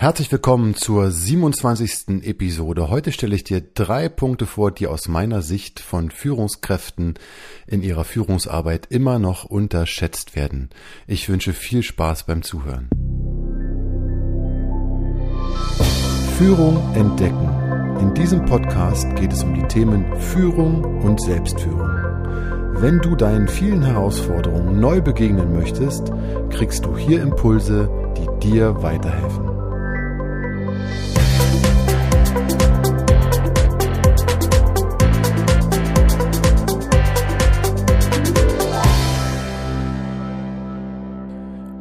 Herzlich 0.00 0.30
willkommen 0.30 0.76
zur 0.76 1.10
27. 1.10 2.22
Episode. 2.22 2.88
Heute 2.88 3.10
stelle 3.10 3.34
ich 3.34 3.42
dir 3.42 3.60
drei 3.60 4.08
Punkte 4.08 4.46
vor, 4.46 4.70
die 4.70 4.86
aus 4.86 5.08
meiner 5.08 5.42
Sicht 5.42 5.80
von 5.80 6.12
Führungskräften 6.12 7.14
in 7.66 7.82
ihrer 7.82 8.04
Führungsarbeit 8.04 8.86
immer 8.90 9.18
noch 9.18 9.44
unterschätzt 9.44 10.36
werden. 10.36 10.70
Ich 11.08 11.28
wünsche 11.28 11.52
viel 11.52 11.82
Spaß 11.82 12.26
beim 12.26 12.44
Zuhören. 12.44 12.88
Führung 16.38 16.80
entdecken. 16.94 17.98
In 17.98 18.14
diesem 18.14 18.44
Podcast 18.44 19.16
geht 19.16 19.32
es 19.32 19.42
um 19.42 19.52
die 19.52 19.66
Themen 19.66 20.16
Führung 20.20 21.02
und 21.02 21.20
Selbstführung. 21.20 21.90
Wenn 22.74 23.00
du 23.00 23.16
deinen 23.16 23.48
vielen 23.48 23.82
Herausforderungen 23.82 24.78
neu 24.78 25.00
begegnen 25.00 25.52
möchtest, 25.52 26.12
kriegst 26.50 26.84
du 26.84 26.96
hier 26.96 27.20
Impulse, 27.20 27.90
die 28.16 28.48
dir 28.48 28.80
weiterhelfen. 28.80 29.57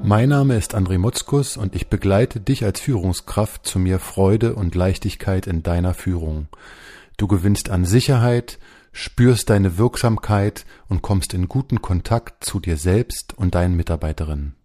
Mein 0.07 0.29
Name 0.29 0.55
ist 0.55 0.73
André 0.73 0.97
Mutzkus 0.97 1.57
und 1.57 1.75
ich 1.75 1.89
begleite 1.89 2.39
dich 2.39 2.63
als 2.63 2.79
Führungskraft 2.79 3.67
zu 3.67 3.77
mehr 3.77 3.99
Freude 3.99 4.55
und 4.55 4.73
Leichtigkeit 4.73 5.47
in 5.47 5.63
deiner 5.63 5.93
Führung. 5.93 6.47
Du 7.17 7.27
gewinnst 7.27 7.69
an 7.69 7.83
Sicherheit, 7.83 8.57
spürst 8.93 9.49
deine 9.49 9.77
Wirksamkeit 9.77 10.65
und 10.87 11.01
kommst 11.01 11.33
in 11.33 11.47
guten 11.47 11.81
Kontakt 11.81 12.45
zu 12.45 12.59
dir 12.59 12.77
selbst 12.77 13.37
und 13.37 13.53
deinen 13.53 13.75
Mitarbeiterinnen. 13.75 14.56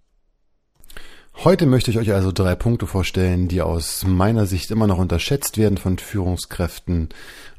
Heute 1.34 1.66
möchte 1.66 1.90
ich 1.90 1.98
euch 1.98 2.12
also 2.12 2.30
drei 2.30 2.54
Punkte 2.54 2.86
vorstellen, 2.86 3.48
die 3.48 3.62
aus 3.62 4.04
meiner 4.06 4.46
Sicht 4.46 4.70
immer 4.70 4.86
noch 4.86 4.98
unterschätzt 4.98 5.58
werden 5.58 5.76
von 5.76 5.98
Führungskräften. 5.98 7.08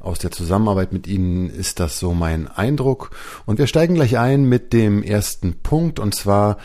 Aus 0.00 0.18
der 0.18 0.30
Zusammenarbeit 0.30 0.92
mit 0.92 1.06
ihnen 1.06 1.50
ist 1.50 1.80
das 1.80 1.98
so 1.98 2.14
mein 2.14 2.48
Eindruck. 2.48 3.10
Und 3.44 3.58
wir 3.58 3.66
steigen 3.66 3.94
gleich 3.94 4.16
ein 4.16 4.44
mit 4.44 4.72
dem 4.72 5.02
ersten 5.02 5.60
Punkt, 5.62 5.98
und 5.98 6.14
zwar 6.14 6.56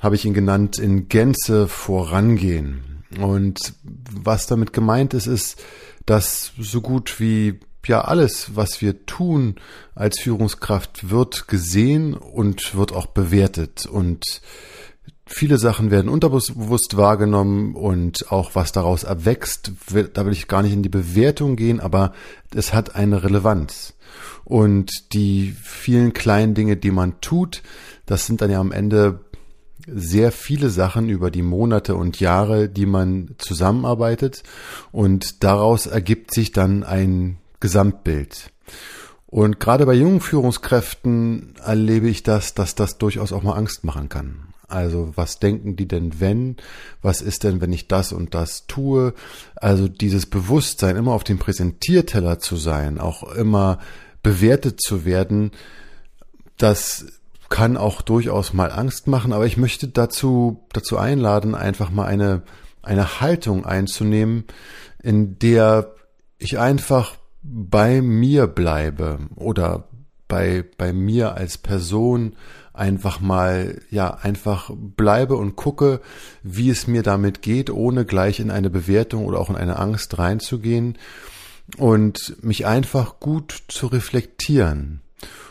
habe 0.00 0.14
ich 0.14 0.24
ihn 0.24 0.32
genannt, 0.32 0.78
in 0.78 1.08
Gänze 1.08 1.68
vorangehen. 1.68 3.04
Und 3.20 3.74
was 3.82 4.46
damit 4.46 4.72
gemeint 4.72 5.12
ist, 5.12 5.26
ist, 5.26 5.62
dass 6.06 6.52
so 6.58 6.80
gut 6.80 7.20
wie 7.20 7.60
ja 7.86 8.02
alles, 8.02 8.54
was 8.54 8.80
wir 8.80 9.06
tun 9.06 9.56
als 9.94 10.20
Führungskraft, 10.20 11.10
wird 11.10 11.48
gesehen 11.48 12.14
und 12.14 12.74
wird 12.74 12.92
auch 12.92 13.06
bewertet. 13.06 13.86
Und 13.86 14.40
viele 15.28 15.58
Sachen 15.58 15.90
werden 15.90 16.08
unterbewusst 16.08 16.96
wahrgenommen 16.96 17.74
und 17.74 18.32
auch 18.32 18.54
was 18.54 18.72
daraus 18.72 19.04
erwächst, 19.04 19.72
da 20.14 20.24
will 20.26 20.32
ich 20.32 20.48
gar 20.48 20.62
nicht 20.62 20.72
in 20.72 20.82
die 20.82 20.88
Bewertung 20.88 21.54
gehen, 21.56 21.80
aber 21.80 22.12
es 22.54 22.74
hat 22.74 22.96
eine 22.96 23.22
Relevanz. 23.22 23.94
Und 24.44 25.12
die 25.12 25.54
vielen 25.62 26.14
kleinen 26.14 26.54
Dinge, 26.54 26.76
die 26.76 26.90
man 26.90 27.20
tut, 27.20 27.62
das 28.06 28.26
sind 28.26 28.40
dann 28.40 28.50
ja 28.50 28.58
am 28.58 28.72
Ende 28.72 29.20
sehr 29.86 30.32
viele 30.32 30.70
Sachen 30.70 31.08
über 31.08 31.30
die 31.30 31.42
Monate 31.42 31.94
und 31.94 32.20
Jahre, 32.20 32.68
die 32.68 32.86
man 32.86 33.34
zusammenarbeitet 33.38 34.42
und 34.92 35.44
daraus 35.44 35.86
ergibt 35.86 36.32
sich 36.32 36.52
dann 36.52 36.84
ein 36.84 37.38
Gesamtbild. 37.60 38.50
Und 39.26 39.60
gerade 39.60 39.84
bei 39.84 39.94
jungen 39.94 40.20
Führungskräften 40.20 41.54
erlebe 41.62 42.08
ich 42.08 42.22
das, 42.22 42.54
dass 42.54 42.74
das 42.74 42.96
durchaus 42.96 43.32
auch 43.32 43.42
mal 43.42 43.56
Angst 43.56 43.84
machen 43.84 44.08
kann. 44.08 44.48
Also 44.68 45.12
was 45.16 45.38
denken 45.38 45.76
die 45.76 45.88
denn 45.88 46.20
wenn? 46.20 46.56
Was 47.00 47.22
ist 47.22 47.42
denn, 47.44 47.60
wenn 47.62 47.72
ich 47.72 47.88
das 47.88 48.12
und 48.12 48.34
das 48.34 48.66
tue? 48.66 49.14
Also 49.56 49.88
dieses 49.88 50.26
Bewusstsein, 50.26 50.96
immer 50.96 51.12
auf 51.12 51.24
dem 51.24 51.38
Präsentierteller 51.38 52.38
zu 52.38 52.56
sein, 52.56 53.00
auch 53.00 53.22
immer 53.32 53.78
bewertet 54.22 54.80
zu 54.80 55.06
werden, 55.06 55.52
das 56.58 57.06
kann 57.48 57.78
auch 57.78 58.02
durchaus 58.02 58.52
mal 58.52 58.70
Angst 58.70 59.06
machen, 59.06 59.32
aber 59.32 59.46
ich 59.46 59.56
möchte 59.56 59.88
dazu, 59.88 60.66
dazu 60.74 60.98
einladen, 60.98 61.54
einfach 61.54 61.90
mal 61.90 62.04
eine, 62.04 62.42
eine 62.82 63.20
Haltung 63.20 63.64
einzunehmen, 63.64 64.44
in 65.02 65.38
der 65.38 65.94
ich 66.36 66.58
einfach 66.58 67.16
bei 67.42 68.02
mir 68.02 68.46
bleibe 68.46 69.18
oder 69.34 69.88
bei, 70.26 70.64
bei 70.76 70.92
mir 70.92 71.34
als 71.34 71.56
Person 71.56 72.36
einfach 72.78 73.20
mal, 73.20 73.80
ja, 73.90 74.14
einfach 74.14 74.70
bleibe 74.74 75.36
und 75.36 75.56
gucke, 75.56 76.00
wie 76.42 76.70
es 76.70 76.86
mir 76.86 77.02
damit 77.02 77.42
geht, 77.42 77.70
ohne 77.70 78.04
gleich 78.04 78.40
in 78.40 78.50
eine 78.50 78.70
Bewertung 78.70 79.24
oder 79.24 79.38
auch 79.40 79.50
in 79.50 79.56
eine 79.56 79.78
Angst 79.78 80.18
reinzugehen 80.18 80.96
und 81.76 82.42
mich 82.42 82.66
einfach 82.66 83.20
gut 83.20 83.62
zu 83.68 83.86
reflektieren 83.88 85.00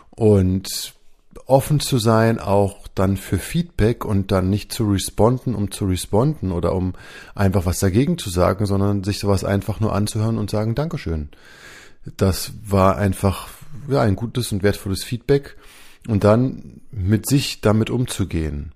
und 0.09 0.93
offen 1.45 1.79
zu 1.79 1.97
sein, 1.97 2.39
auch 2.39 2.87
dann 2.93 3.15
für 3.15 3.37
Feedback 3.37 4.03
und 4.03 4.31
dann 4.31 4.49
nicht 4.49 4.73
zu 4.73 4.89
responden, 4.89 5.55
um 5.55 5.71
zu 5.71 5.85
responden 5.85 6.51
oder 6.51 6.73
um 6.73 6.93
einfach 7.35 7.65
was 7.65 7.79
dagegen 7.79 8.17
zu 8.17 8.29
sagen, 8.29 8.65
sondern 8.65 9.03
sich 9.03 9.19
sowas 9.19 9.43
einfach 9.43 9.79
nur 9.79 9.93
anzuhören 9.93 10.37
und 10.37 10.49
sagen, 10.49 10.75
Dankeschön. 10.75 11.29
Das 12.17 12.53
war 12.65 12.97
einfach, 12.97 13.47
ja, 13.87 14.01
ein 14.01 14.15
gutes 14.15 14.51
und 14.51 14.63
wertvolles 14.63 15.03
Feedback 15.03 15.57
und 16.07 16.23
dann 16.23 16.81
mit 16.91 17.27
sich 17.27 17.61
damit 17.61 17.89
umzugehen 17.89 18.71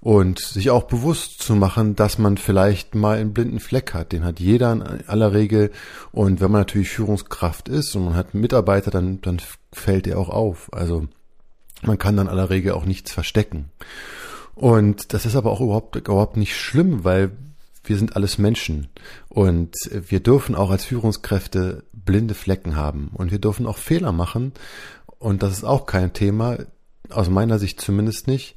und 0.00 0.40
sich 0.40 0.70
auch 0.70 0.84
bewusst 0.84 1.42
zu 1.42 1.54
machen, 1.54 1.96
dass 1.96 2.18
man 2.18 2.36
vielleicht 2.36 2.94
mal 2.94 3.18
einen 3.18 3.32
blinden 3.32 3.60
Fleck 3.60 3.94
hat. 3.94 4.12
Den 4.12 4.24
hat 4.24 4.40
jeder 4.40 4.72
in 4.72 4.82
aller 4.82 5.32
Regel. 5.32 5.70
Und 6.10 6.40
wenn 6.40 6.50
man 6.50 6.62
natürlich 6.62 6.90
Führungskraft 6.90 7.68
ist 7.68 7.94
und 7.94 8.06
man 8.06 8.14
hat 8.14 8.34
Mitarbeiter, 8.34 8.90
dann, 8.90 9.20
dann 9.20 9.40
fällt 9.72 10.06
er 10.06 10.18
auch 10.18 10.28
auf. 10.28 10.72
Also 10.72 11.06
man 11.82 11.98
kann 11.98 12.16
dann 12.16 12.28
aller 12.28 12.50
Regel 12.50 12.72
auch 12.72 12.84
nichts 12.84 13.12
verstecken. 13.12 13.70
Und 14.54 15.14
das 15.14 15.24
ist 15.24 15.36
aber 15.36 15.50
auch 15.50 15.60
überhaupt, 15.60 15.96
überhaupt 15.96 16.36
nicht 16.36 16.56
schlimm, 16.56 17.04
weil 17.04 17.30
wir 17.84 17.96
sind 17.96 18.16
alles 18.16 18.38
Menschen 18.38 18.88
und 19.28 19.74
wir 19.90 20.20
dürfen 20.20 20.54
auch 20.54 20.70
als 20.70 20.84
Führungskräfte 20.84 21.82
blinde 21.92 22.34
Flecken 22.34 22.76
haben 22.76 23.10
und 23.12 23.30
wir 23.32 23.40
dürfen 23.40 23.66
auch 23.66 23.78
Fehler 23.78 24.12
machen 24.12 24.52
und 25.22 25.42
das 25.42 25.52
ist 25.52 25.64
auch 25.64 25.86
kein 25.86 26.12
Thema, 26.12 26.58
aus 27.08 27.30
meiner 27.30 27.58
Sicht 27.58 27.80
zumindest 27.80 28.26
nicht. 28.26 28.56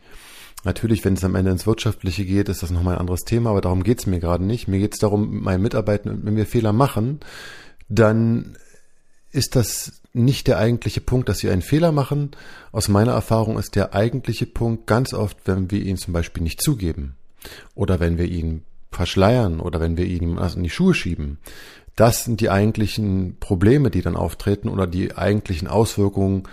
Natürlich, 0.64 1.06
wenn 1.06 1.14
es 1.14 1.24
am 1.24 1.36
Ende 1.36 1.52
ins 1.52 1.68
Wirtschaftliche 1.68 2.26
geht, 2.26 2.50
ist 2.50 2.64
das 2.64 2.72
nochmal 2.72 2.96
ein 2.96 3.02
anderes 3.02 3.24
Thema, 3.24 3.52
aber 3.52 3.62
darum 3.62 3.84
geht 3.84 4.00
es 4.00 4.08
mir 4.08 4.20
gerade 4.20 4.44
nicht. 4.44 4.68
Mir 4.68 4.80
geht 4.80 4.94
es 4.94 5.00
darum, 5.00 5.30
mit 5.30 5.44
meinen 5.44 5.62
Mitarbeitern, 5.62 6.22
wenn 6.24 6.36
wir 6.36 6.48
Fehler 6.48 6.74
machen, 6.74 7.20
dann 7.88 8.58
ist 9.32 9.56
das 9.56 10.02
nicht 10.14 10.48
der 10.48 10.58
eigentliche 10.58 11.02
Punkt, 11.02 11.30
dass 11.30 11.38
sie 11.40 11.52
einen 11.52 11.62
Fehler 11.62 11.92
machen. 11.92 12.32
Aus 12.72 12.88
meiner 12.88 13.12
Erfahrung 13.12 13.60
ist 13.60 13.76
der 13.76 13.94
eigentliche 13.94 14.48
Punkt 14.48 14.88
ganz 14.88 15.14
oft, 15.14 15.38
wenn 15.46 15.70
wir 15.70 15.82
ihn 15.82 15.98
zum 15.98 16.14
Beispiel 16.14 16.42
nicht 16.42 16.62
zugeben 16.62 17.16
oder 17.76 18.00
wenn 18.00 18.18
wir 18.18 18.26
ihn 18.26 18.64
verschleiern 18.92 19.60
oder 19.60 19.80
wenn 19.82 19.98
wir 19.98 20.06
ihn 20.06 20.38
in 20.38 20.64
die 20.64 20.70
Schuhe 20.70 20.96
schieben. 20.96 21.38
Das 21.96 22.26
sind 22.26 22.42
die 22.42 22.50
eigentlichen 22.50 23.38
Probleme, 23.40 23.90
die 23.90 24.02
dann 24.02 24.18
auftreten 24.18 24.70
oder 24.70 24.86
die 24.86 25.16
eigentlichen 25.16 25.68
Auswirkungen, 25.68 26.44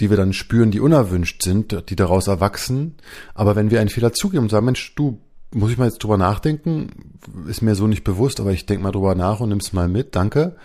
die 0.00 0.10
wir 0.10 0.16
dann 0.16 0.32
spüren, 0.32 0.70
die 0.70 0.80
unerwünscht 0.80 1.42
sind, 1.42 1.88
die 1.88 1.96
daraus 1.96 2.26
erwachsen. 2.26 2.96
Aber 3.34 3.54
wenn 3.54 3.70
wir 3.70 3.80
einen 3.80 3.90
Fehler 3.90 4.12
zugeben 4.12 4.44
und 4.44 4.50
sagen, 4.50 4.66
Mensch, 4.66 4.94
du, 4.96 5.20
muss 5.52 5.70
ich 5.70 5.78
mal 5.78 5.86
jetzt 5.86 6.02
drüber 6.02 6.16
nachdenken, 6.16 6.90
ist 7.48 7.62
mir 7.62 7.74
so 7.74 7.86
nicht 7.86 8.04
bewusst, 8.04 8.40
aber 8.40 8.52
ich 8.52 8.66
denke 8.66 8.82
mal 8.82 8.92
drüber 8.92 9.14
nach 9.14 9.40
und 9.40 9.50
nimm's 9.50 9.72
mal 9.72 9.88
mit, 9.88 10.16
danke. 10.16 10.56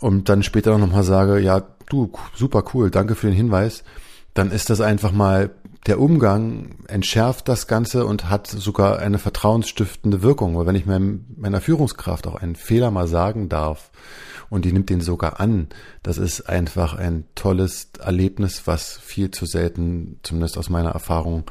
Und 0.00 0.28
dann 0.28 0.42
später 0.42 0.76
noch 0.76 0.90
mal 0.90 1.04
sage, 1.04 1.38
ja, 1.38 1.62
du, 1.88 2.10
super 2.34 2.64
cool, 2.74 2.90
danke 2.90 3.14
für 3.14 3.28
den 3.28 3.36
Hinweis, 3.36 3.84
dann 4.34 4.50
ist 4.50 4.70
das 4.70 4.80
einfach 4.80 5.12
mal 5.12 5.50
der 5.86 6.00
Umgang 6.00 6.70
entschärft 6.88 7.48
das 7.48 7.68
Ganze 7.68 8.06
und 8.06 8.28
hat 8.28 8.48
sogar 8.48 8.98
eine 8.98 9.18
vertrauensstiftende 9.18 10.22
Wirkung. 10.22 10.56
Weil 10.56 10.66
wenn 10.66 10.74
ich 10.74 10.86
meiner 10.86 11.60
Führungskraft 11.60 12.26
auch 12.26 12.34
einen 12.34 12.56
Fehler 12.56 12.90
mal 12.90 13.06
sagen 13.06 13.48
darf 13.48 13.90
und 14.50 14.64
die 14.64 14.72
nimmt 14.72 14.90
den 14.90 15.00
sogar 15.00 15.38
an, 15.38 15.68
das 16.02 16.18
ist 16.18 16.48
einfach 16.48 16.94
ein 16.94 17.24
tolles 17.36 17.90
Erlebnis, 18.00 18.66
was 18.66 18.98
viel 18.98 19.30
zu 19.30 19.46
selten, 19.46 20.18
zumindest 20.22 20.58
aus 20.58 20.70
meiner 20.70 20.90
Erfahrung, 20.90 21.44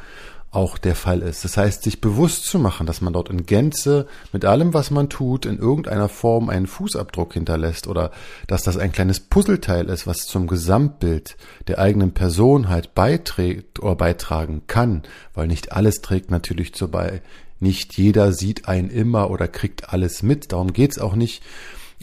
auch 0.56 0.78
der 0.78 0.96
Fall 0.96 1.22
ist. 1.22 1.44
Das 1.44 1.58
heißt, 1.58 1.84
sich 1.84 2.02
bewusst 2.02 2.46
zu 2.46 2.60
machen, 2.60 2.88
dass 2.88 3.02
man 3.02 3.14
dort 3.14 3.30
in 3.30 3.46
Gänze 3.46 4.08
mit 4.32 4.46
allem, 4.46 4.74
was 4.74 4.90
man 4.92 5.10
tut, 5.10 5.46
in 5.46 5.58
irgendeiner 5.58 6.10
Form 6.10 6.50
einen 6.50 6.68
Fußabdruck 6.68 7.34
hinterlässt 7.34 7.88
oder 7.88 8.12
dass 8.48 8.64
das 8.64 8.78
ein 8.78 8.92
kleines 8.92 9.20
Puzzleteil 9.20 9.90
ist, 9.90 10.08
was 10.08 10.26
zum 10.26 10.48
Gesamtbild 10.48 11.38
der 11.68 11.80
eigenen 11.80 12.14
Person 12.14 12.70
halt 12.70 12.96
beiträgt 12.96 13.82
oder 13.82 13.96
beitragen 13.96 14.64
kann, 14.68 15.04
weil 15.34 15.48
nicht 15.48 15.72
alles 15.74 16.02
trägt 16.02 16.32
natürlich 16.32 16.74
zu 16.74 16.90
bei. 16.90 17.22
Nicht 17.60 17.98
jeder 17.98 18.32
sieht 18.32 18.68
einen 18.68 18.90
immer 18.90 19.30
oder 19.30 19.48
kriegt 19.48 19.94
alles 19.94 20.24
mit. 20.24 20.52
Darum 20.52 20.74
geht's 20.74 21.00
auch 21.00 21.16
nicht 21.16 21.44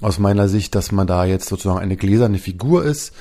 aus 0.00 0.18
meiner 0.18 0.48
Sicht, 0.48 0.74
dass 0.74 0.92
man 0.92 1.06
da 1.06 1.24
jetzt 1.24 1.48
sozusagen 1.48 1.80
eine 1.80 1.96
gläserne 1.96 2.38
Figur 2.38 2.84
ist. 2.84 3.12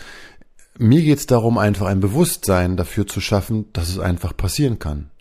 Mir 0.77 1.01
geht's 1.01 1.27
darum, 1.27 1.57
einfach 1.57 1.87
ein 1.87 1.99
Bewusstsein 1.99 2.77
dafür 2.77 3.05
zu 3.05 3.21
schaffen, 3.21 3.65
dass 3.73 3.89
es 3.89 3.99
einfach 3.99 4.35
passieren 4.35 4.79
kann. 4.79 5.11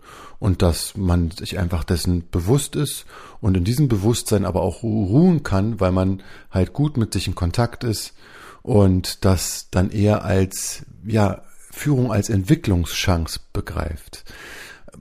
Und 0.41 0.63
dass 0.63 0.97
man 0.97 1.31
sich 1.31 1.59
einfach 1.59 1.85
dessen 1.85 2.29
bewusst 2.31 2.75
ist 2.75 3.05
und 3.41 3.57
in 3.57 3.63
diesem 3.63 3.89
Bewusstsein 3.89 4.45
aber 4.45 4.63
auch 4.63 4.83
ruhen 4.83 5.45
kann, 5.45 5.79
weil 5.79 5.93
man 5.93 6.23
halt 6.51 6.73
gut 6.73 6.97
mit 6.97 7.13
sich 7.13 7.29
in 7.29 7.37
Kontakt 7.37 7.85
ist 7.85 8.15
und 8.63 9.25
das 9.25 9.69
dann 9.71 9.91
eher 9.91 10.25
als, 10.25 10.85
ja, 11.05 11.43
Führung 11.71 12.11
als 12.11 12.31
Entwicklungschance 12.31 13.41
begreift. 13.53 14.25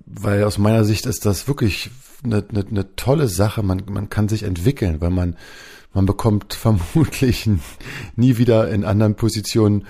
Weil 0.06 0.44
aus 0.44 0.58
meiner 0.58 0.84
Sicht 0.84 1.06
ist 1.06 1.26
das 1.26 1.48
wirklich 1.48 1.90
eine, 2.24 2.46
eine, 2.48 2.66
eine 2.66 2.96
tolle 2.96 3.28
Sache. 3.28 3.64
Man, 3.64 3.84
man 3.90 4.10
kann 4.10 4.30
sich 4.30 4.44
entwickeln, 4.44 5.02
weil 5.02 5.10
man, 5.10 5.36
man 5.94 6.06
bekommt 6.06 6.54
vermutlich 6.54 7.50
nie 8.16 8.38
wieder 8.38 8.70
in 8.70 8.84
anderen 8.84 9.16
Positionen 9.16 9.88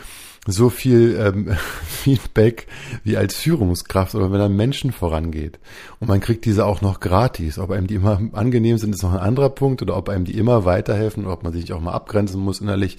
so 0.48 0.70
viel 0.70 1.18
ähm, 1.20 1.56
Feedback 1.88 2.68
wie 3.04 3.18
als 3.18 3.36
Führungskraft 3.36 4.16
oder 4.16 4.32
wenn 4.32 4.40
er 4.40 4.50
Menschen 4.50 4.92
vorangeht. 4.92 5.60
Und 6.00 6.08
man 6.08 6.20
kriegt 6.20 6.46
diese 6.46 6.66
auch 6.66 6.82
noch 6.82 7.00
gratis. 7.00 7.60
Ob 7.60 7.72
einem 7.72 7.88
die 7.88 7.96
immer 7.96 8.22
angenehm 8.34 8.78
sind, 8.78 8.94
ist 8.94 9.04
noch 9.04 9.14
ein 9.14 9.20
anderer 9.20 9.50
Punkt 9.50 9.82
oder 9.82 9.98
ob 9.98 10.10
einem 10.10 10.26
die 10.26 10.38
immer 10.38 10.66
weiterhelfen 10.66 11.26
oder 11.26 11.34
ob 11.34 11.44
man 11.44 11.54
sich 11.54 11.72
auch 11.74 11.82
mal 11.82 11.94
abgrenzen 11.94 12.40
muss 12.40 12.62
innerlich. 12.62 12.98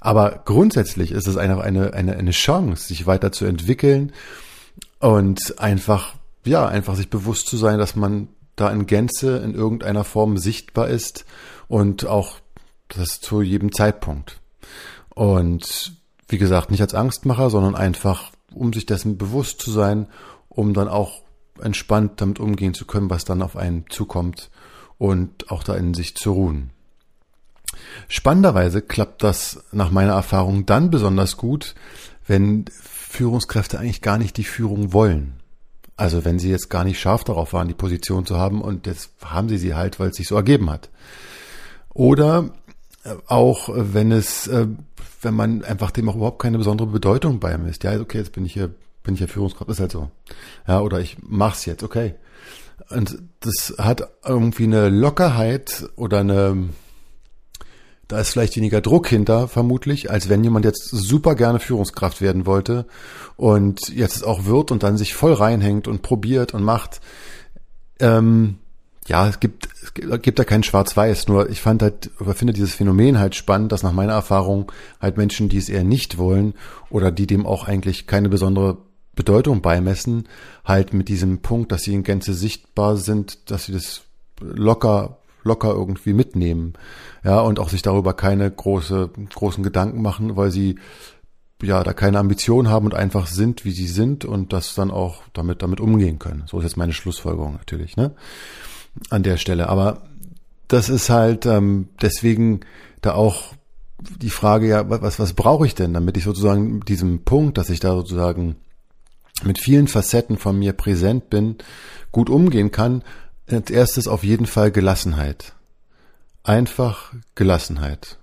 Aber 0.00 0.42
grundsätzlich 0.44 1.12
ist 1.12 1.26
es 1.26 1.36
einfach 1.36 1.62
eine, 1.62 1.94
eine, 1.94 2.16
eine 2.16 2.32
Chance, 2.32 2.88
sich 2.88 3.06
weiterzuentwickeln 3.06 4.12
und 4.98 5.58
einfach, 5.58 6.14
ja, 6.44 6.66
einfach 6.66 6.96
sich 6.96 7.10
bewusst 7.10 7.46
zu 7.46 7.56
sein, 7.56 7.78
dass 7.78 7.96
man 7.96 8.28
da 8.56 8.70
in 8.70 8.86
Gänze 8.86 9.38
in 9.38 9.54
irgendeiner 9.54 10.04
Form 10.04 10.36
sichtbar 10.36 10.88
ist 10.88 11.24
und 11.68 12.06
auch 12.06 12.36
das 12.88 13.20
zu 13.20 13.42
jedem 13.42 13.72
Zeitpunkt. 13.72 14.40
Und 15.14 15.99
wie 16.30 16.38
gesagt, 16.38 16.70
nicht 16.70 16.80
als 16.80 16.94
Angstmacher, 16.94 17.50
sondern 17.50 17.74
einfach, 17.74 18.30
um 18.54 18.72
sich 18.72 18.86
dessen 18.86 19.18
bewusst 19.18 19.60
zu 19.60 19.70
sein, 19.70 20.06
um 20.48 20.74
dann 20.74 20.88
auch 20.88 21.22
entspannt 21.60 22.20
damit 22.20 22.40
umgehen 22.40 22.72
zu 22.72 22.86
können, 22.86 23.10
was 23.10 23.24
dann 23.24 23.42
auf 23.42 23.56
einen 23.56 23.84
zukommt 23.90 24.50
und 24.96 25.50
auch 25.50 25.62
da 25.62 25.74
in 25.74 25.92
sich 25.92 26.14
zu 26.14 26.32
ruhen. 26.32 26.70
Spannenderweise 28.08 28.82
klappt 28.82 29.22
das 29.22 29.64
nach 29.72 29.90
meiner 29.90 30.12
Erfahrung 30.12 30.66
dann 30.66 30.90
besonders 30.90 31.36
gut, 31.36 31.74
wenn 32.26 32.64
Führungskräfte 32.80 33.78
eigentlich 33.78 34.02
gar 34.02 34.18
nicht 34.18 34.36
die 34.36 34.44
Führung 34.44 34.92
wollen. 34.92 35.34
Also 35.96 36.24
wenn 36.24 36.38
sie 36.38 36.50
jetzt 36.50 36.70
gar 36.70 36.84
nicht 36.84 37.00
scharf 37.00 37.24
darauf 37.24 37.52
waren, 37.52 37.68
die 37.68 37.74
Position 37.74 38.24
zu 38.24 38.38
haben 38.38 38.62
und 38.62 38.86
jetzt 38.86 39.10
haben 39.22 39.48
sie 39.48 39.58
sie 39.58 39.74
halt, 39.74 40.00
weil 40.00 40.10
es 40.10 40.16
sich 40.16 40.28
so 40.28 40.36
ergeben 40.36 40.70
hat. 40.70 40.88
Oder 41.92 42.50
auch 43.26 43.68
wenn 43.72 44.12
es 44.12 44.46
äh, 44.46 44.66
wenn 45.20 45.34
man 45.34 45.64
einfach 45.64 45.90
dem 45.90 46.08
auch 46.08 46.16
überhaupt 46.16 46.40
keine 46.40 46.58
besondere 46.58 46.88
Bedeutung 46.88 47.40
beimisst. 47.40 47.84
Ja, 47.84 47.98
okay, 48.00 48.18
jetzt 48.18 48.32
bin 48.32 48.44
ich 48.44 48.52
hier, 48.52 48.70
bin 49.02 49.14
ich 49.14 49.18
hier 49.18 49.28
Führungskraft, 49.28 49.70
ist 49.70 49.80
halt 49.80 49.92
so. 49.92 50.10
Ja, 50.66 50.80
oder 50.80 51.00
ich 51.00 51.18
mach's 51.22 51.66
jetzt, 51.66 51.82
okay. 51.82 52.14
Und 52.88 53.18
das 53.40 53.74
hat 53.78 54.08
irgendwie 54.24 54.64
eine 54.64 54.88
Lockerheit 54.88 55.88
oder 55.96 56.20
eine, 56.20 56.70
da 58.08 58.20
ist 58.20 58.30
vielleicht 58.30 58.56
weniger 58.56 58.80
Druck 58.80 59.08
hinter, 59.08 59.46
vermutlich, 59.48 60.10
als 60.10 60.28
wenn 60.28 60.42
jemand 60.42 60.64
jetzt 60.64 60.88
super 60.90 61.34
gerne 61.34 61.60
Führungskraft 61.60 62.20
werden 62.20 62.46
wollte 62.46 62.86
und 63.36 63.88
jetzt 63.90 64.24
auch 64.26 64.46
wird 64.46 64.72
und 64.72 64.82
dann 64.82 64.96
sich 64.96 65.14
voll 65.14 65.34
reinhängt 65.34 65.86
und 65.86 66.02
probiert 66.02 66.54
und 66.54 66.64
macht. 66.64 67.00
Ähm, 68.00 68.58
ja, 69.10 69.26
es 69.26 69.40
gibt, 69.40 69.68
es 69.82 70.22
gibt 70.22 70.38
da 70.38 70.44
kein 70.44 70.62
Schwarz-Weiß, 70.62 71.26
nur 71.26 71.50
ich 71.50 71.60
fand 71.60 71.82
halt, 71.82 72.12
oder 72.20 72.32
finde 72.32 72.52
dieses 72.52 72.76
Phänomen 72.76 73.18
halt 73.18 73.34
spannend, 73.34 73.72
dass 73.72 73.82
nach 73.82 73.92
meiner 73.92 74.12
Erfahrung 74.12 74.70
halt 75.00 75.16
Menschen, 75.16 75.48
die 75.48 75.56
es 75.56 75.68
eher 75.68 75.82
nicht 75.82 76.16
wollen 76.16 76.54
oder 76.90 77.10
die 77.10 77.26
dem 77.26 77.44
auch 77.44 77.66
eigentlich 77.66 78.06
keine 78.06 78.28
besondere 78.28 78.78
Bedeutung 79.16 79.62
beimessen, 79.62 80.28
halt 80.64 80.94
mit 80.94 81.08
diesem 81.08 81.42
Punkt, 81.42 81.72
dass 81.72 81.82
sie 81.82 81.92
in 81.92 82.04
Gänze 82.04 82.34
sichtbar 82.34 82.96
sind, 82.96 83.50
dass 83.50 83.64
sie 83.64 83.72
das 83.72 84.02
locker, 84.40 85.18
locker 85.42 85.70
irgendwie 85.70 86.12
mitnehmen, 86.12 86.74
ja, 87.24 87.40
und 87.40 87.58
auch 87.58 87.68
sich 87.68 87.82
darüber 87.82 88.14
keine 88.14 88.48
große, 88.48 89.10
großen 89.34 89.64
Gedanken 89.64 90.02
machen, 90.02 90.36
weil 90.36 90.52
sie 90.52 90.78
ja 91.60 91.82
da 91.82 91.94
keine 91.94 92.20
Ambition 92.20 92.68
haben 92.68 92.86
und 92.86 92.94
einfach 92.94 93.26
sind, 93.26 93.64
wie 93.64 93.72
sie 93.72 93.88
sind 93.88 94.24
und 94.24 94.52
das 94.52 94.76
dann 94.76 94.92
auch 94.92 95.24
damit 95.32 95.62
damit 95.62 95.80
umgehen 95.80 96.20
können. 96.20 96.44
So 96.46 96.58
ist 96.58 96.64
jetzt 96.64 96.76
meine 96.76 96.92
Schlussfolgerung 96.92 97.54
natürlich, 97.54 97.96
ne? 97.96 98.14
An 99.08 99.22
der 99.22 99.36
Stelle. 99.36 99.68
Aber 99.68 100.02
das 100.68 100.88
ist 100.88 101.10
halt 101.10 101.46
ähm, 101.46 101.88
deswegen 102.00 102.60
da 103.00 103.14
auch 103.14 103.54
die 104.00 104.30
Frage, 104.30 104.68
ja, 104.68 104.88
was, 104.88 105.18
was 105.18 105.34
brauche 105.34 105.66
ich 105.66 105.74
denn, 105.74 105.92
damit 105.92 106.16
ich 106.16 106.24
sozusagen 106.24 106.80
diesem 106.80 107.24
Punkt, 107.24 107.58
dass 107.58 107.70
ich 107.70 107.80
da 107.80 107.94
sozusagen 107.94 108.56
mit 109.42 109.58
vielen 109.58 109.88
Facetten 109.88 110.38
von 110.38 110.58
mir 110.58 110.72
präsent 110.72 111.30
bin, 111.30 111.56
gut 112.12 112.30
umgehen 112.30 112.70
kann. 112.70 113.02
Als 113.48 113.70
erstes 113.70 114.06
auf 114.06 114.22
jeden 114.22 114.46
Fall 114.46 114.70
Gelassenheit. 114.70 115.54
Einfach 116.44 117.12
Gelassenheit. 117.34 118.18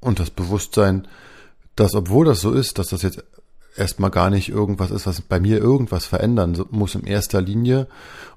Und 0.00 0.18
das 0.18 0.30
Bewusstsein, 0.30 1.06
dass 1.76 1.94
obwohl 1.94 2.26
das 2.26 2.40
so 2.40 2.52
ist, 2.52 2.78
dass 2.78 2.88
das 2.88 3.02
jetzt 3.02 3.22
erstmal 3.76 4.10
gar 4.10 4.30
nicht 4.30 4.48
irgendwas 4.48 4.90
ist, 4.90 5.06
was 5.06 5.20
bei 5.20 5.40
mir 5.40 5.58
irgendwas 5.58 6.06
verändern 6.06 6.64
muss 6.70 6.94
in 6.94 7.04
erster 7.04 7.40
Linie 7.40 7.86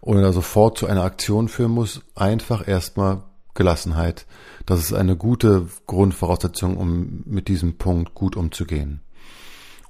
oder 0.01 0.33
sofort 0.33 0.77
zu 0.77 0.87
einer 0.87 1.03
Aktion 1.03 1.47
führen 1.47 1.71
muss, 1.71 2.01
einfach 2.15 2.67
erstmal 2.67 3.23
Gelassenheit. 3.53 4.25
Das 4.65 4.79
ist 4.79 4.93
eine 4.93 5.15
gute 5.15 5.67
Grundvoraussetzung, 5.87 6.77
um 6.77 7.23
mit 7.25 7.47
diesem 7.47 7.77
Punkt 7.77 8.13
gut 8.13 8.35
umzugehen. 8.35 9.01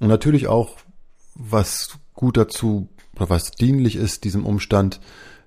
Und 0.00 0.08
natürlich 0.08 0.48
auch, 0.48 0.76
was 1.34 1.98
gut 2.14 2.36
dazu 2.36 2.88
oder 3.14 3.30
was 3.30 3.50
dienlich 3.50 3.96
ist, 3.96 4.24
diesem 4.24 4.44
Umstand, 4.46 5.00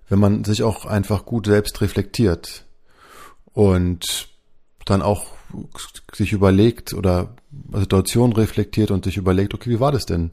wenn 0.10 0.20
man 0.20 0.44
sich 0.44 0.64
auch 0.64 0.86
einfach 0.86 1.26
gut 1.26 1.48
selbst 1.48 1.82
reflektiert 1.82 2.66
und 3.54 4.30
dann 4.86 5.02
auch 5.02 5.28
sich 6.14 6.34
überlegt 6.34 6.94
oder 6.94 7.36
Situation 7.74 8.34
reflektiert 8.34 8.92
und 8.92 9.06
sich 9.06 9.18
überlegt, 9.18 9.54
okay, 9.54 9.70
wie 9.70 9.80
war 9.80 9.92
das 9.92 10.06
denn? 10.06 10.32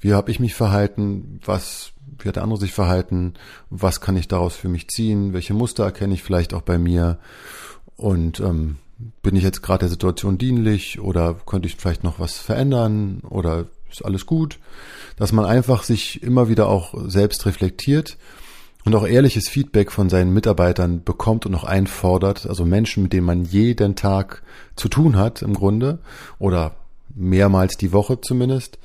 Wie 0.00 0.14
habe 0.14 0.30
ich 0.30 0.40
mich 0.40 0.54
verhalten? 0.54 1.40
Was, 1.44 1.92
wie 2.18 2.28
hat 2.28 2.36
der 2.36 2.42
andere 2.42 2.60
sich 2.60 2.72
verhalten? 2.72 3.34
Was 3.70 4.00
kann 4.00 4.16
ich 4.16 4.28
daraus 4.28 4.56
für 4.56 4.68
mich 4.68 4.88
ziehen? 4.88 5.32
Welche 5.32 5.54
Muster 5.54 5.84
erkenne 5.84 6.14
ich 6.14 6.22
vielleicht 6.22 6.54
auch 6.54 6.62
bei 6.62 6.78
mir? 6.78 7.18
Und 7.96 8.40
ähm, 8.40 8.76
bin 9.22 9.36
ich 9.36 9.42
jetzt 9.42 9.62
gerade 9.62 9.80
der 9.80 9.88
Situation 9.88 10.38
dienlich 10.38 11.00
oder 11.00 11.34
könnte 11.46 11.68
ich 11.68 11.76
vielleicht 11.76 12.04
noch 12.04 12.18
was 12.18 12.38
verändern 12.38 13.20
oder 13.28 13.66
ist 13.90 14.04
alles 14.04 14.26
gut? 14.26 14.58
Dass 15.16 15.32
man 15.32 15.44
einfach 15.44 15.82
sich 15.82 16.22
immer 16.22 16.48
wieder 16.48 16.68
auch 16.68 16.94
selbst 17.06 17.46
reflektiert 17.46 18.16
und 18.84 18.94
auch 18.94 19.06
ehrliches 19.06 19.48
Feedback 19.48 19.92
von 19.92 20.08
seinen 20.08 20.32
Mitarbeitern 20.32 21.04
bekommt 21.04 21.46
und 21.46 21.54
auch 21.54 21.64
einfordert, 21.64 22.46
also 22.46 22.64
Menschen, 22.64 23.04
mit 23.04 23.12
denen 23.12 23.26
man 23.26 23.44
jeden 23.44 23.94
Tag 23.94 24.42
zu 24.76 24.88
tun 24.88 25.16
hat 25.16 25.42
im 25.42 25.54
Grunde 25.54 25.98
oder 26.38 26.74
mehrmals 27.14 27.76
die 27.76 27.92
Woche 27.92 28.20
zumindest 28.20 28.78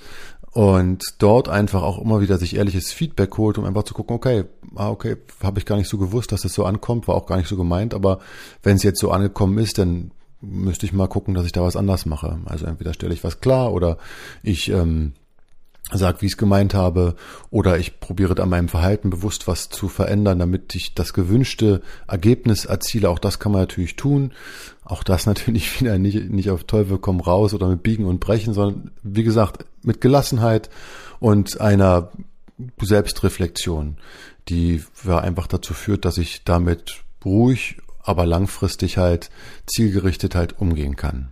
und 0.52 1.04
dort 1.20 1.50
einfach 1.50 1.84
auch 1.84 2.02
immer 2.02 2.22
wieder 2.22 2.38
sich 2.38 2.56
ehrliches 2.56 2.92
Feedback 2.92 3.38
holt, 3.38 3.58
um 3.58 3.66
einfach 3.66 3.84
zu 3.84 3.94
gucken, 3.94 4.16
okay, 4.16 4.46
ah, 4.76 4.90
okay, 4.90 5.18
habe 5.42 5.60
ich 5.60 5.66
gar 5.66 5.78
nicht 5.78 5.90
so 5.90 5.98
gewusst, 5.98 6.32
dass 6.32 6.42
das 6.42 6.54
so 6.54 6.66
ankommt, 6.66 7.08
war 7.08 7.16
auch 7.16 7.28
gar 7.28 7.38
nicht 7.38 7.48
so 7.48 7.58
gemeint, 7.58 7.94
aber 7.94 8.20
wenn 8.64 8.76
es 8.76 8.84
jetzt 8.84 9.00
so 9.00 9.12
angekommen 9.12 9.58
ist, 9.58 9.78
dann 9.78 10.12
müsste 10.42 10.86
ich 10.86 10.94
mal 10.94 11.08
gucken, 11.08 11.34
dass 11.34 11.46
ich 11.46 11.52
da 11.52 11.62
was 11.62 11.76
anders 11.76 12.06
mache. 12.06 12.40
Also 12.46 12.66
entweder 12.66 12.94
stelle 12.94 13.14
ich 13.14 13.24
was 13.24 13.40
klar 13.40 13.74
oder 13.74 13.98
ich 14.44 14.70
ähm, 14.70 15.14
sag, 15.92 16.22
wie 16.22 16.26
ich 16.26 16.34
es 16.34 16.38
gemeint 16.38 16.74
habe, 16.74 17.16
oder 17.50 17.78
ich 17.78 18.00
probiere 18.00 18.42
an 18.42 18.50
meinem 18.50 18.68
Verhalten 18.68 19.10
bewusst 19.10 19.48
was 19.48 19.70
zu 19.70 19.88
verändern, 19.88 20.40
damit 20.40 20.76
ich 20.76 20.94
das 20.94 21.14
gewünschte 21.14 21.82
Ergebnis 22.08 22.66
erziele. 22.66 23.10
Auch 23.10 23.20
das 23.20 23.40
kann 23.40 23.54
man 23.54 23.62
natürlich 23.62 23.96
tun. 23.96 24.34
Auch 24.84 25.04
das 25.04 25.26
natürlich 25.28 25.80
wieder 25.80 25.98
nicht, 25.98 26.30
nicht 26.30 26.50
auf 26.50 26.66
Teufel 26.66 26.98
komm 26.98 27.22
raus 27.22 27.54
oder 27.54 27.68
mit 27.70 27.84
Biegen 27.84 28.06
und 28.06 28.20
Brechen, 28.20 28.54
sondern 28.54 28.92
wie 29.04 29.24
gesagt, 29.24 29.66
mit 29.84 30.02
Gelassenheit 30.02 30.70
und 31.20 31.62
einer 31.62 32.12
Selbstreflexion, 32.82 33.98
die 34.50 34.84
ja 35.06 35.20
einfach 35.20 35.48
dazu 35.48 35.74
führt, 35.74 36.06
dass 36.06 36.18
ich 36.18 36.44
damit 36.44 37.04
ruhig, 37.24 37.78
aber 38.02 38.26
langfristig 38.26 38.98
halt 38.98 39.30
zielgerichtet 39.68 40.36
halt 40.36 40.60
umgehen 40.60 40.96
kann. 40.96 41.30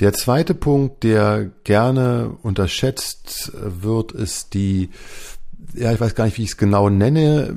Der 0.00 0.14
zweite 0.14 0.54
Punkt, 0.54 1.04
der 1.04 1.50
gerne 1.64 2.34
unterschätzt 2.42 3.52
wird, 3.54 4.12
ist 4.12 4.54
die, 4.54 4.88
ja, 5.74 5.92
ich 5.92 6.00
weiß 6.00 6.14
gar 6.14 6.24
nicht, 6.24 6.38
wie 6.38 6.42
ich 6.42 6.50
es 6.50 6.56
genau 6.56 6.88
nenne. 6.88 7.54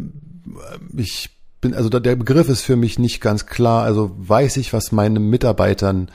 Ich 0.95 1.29
bin, 1.61 1.73
also 1.73 1.87
der 1.87 2.17
Begriff 2.17 2.49
ist 2.49 2.61
für 2.61 2.75
mich 2.75 2.99
nicht 2.99 3.21
ganz 3.21 3.45
klar. 3.45 3.85
Also 3.85 4.13
weiß 4.17 4.57
ich, 4.57 4.73
was 4.73 4.91
meine 4.91 5.21
Mitarbeitern 5.21 6.11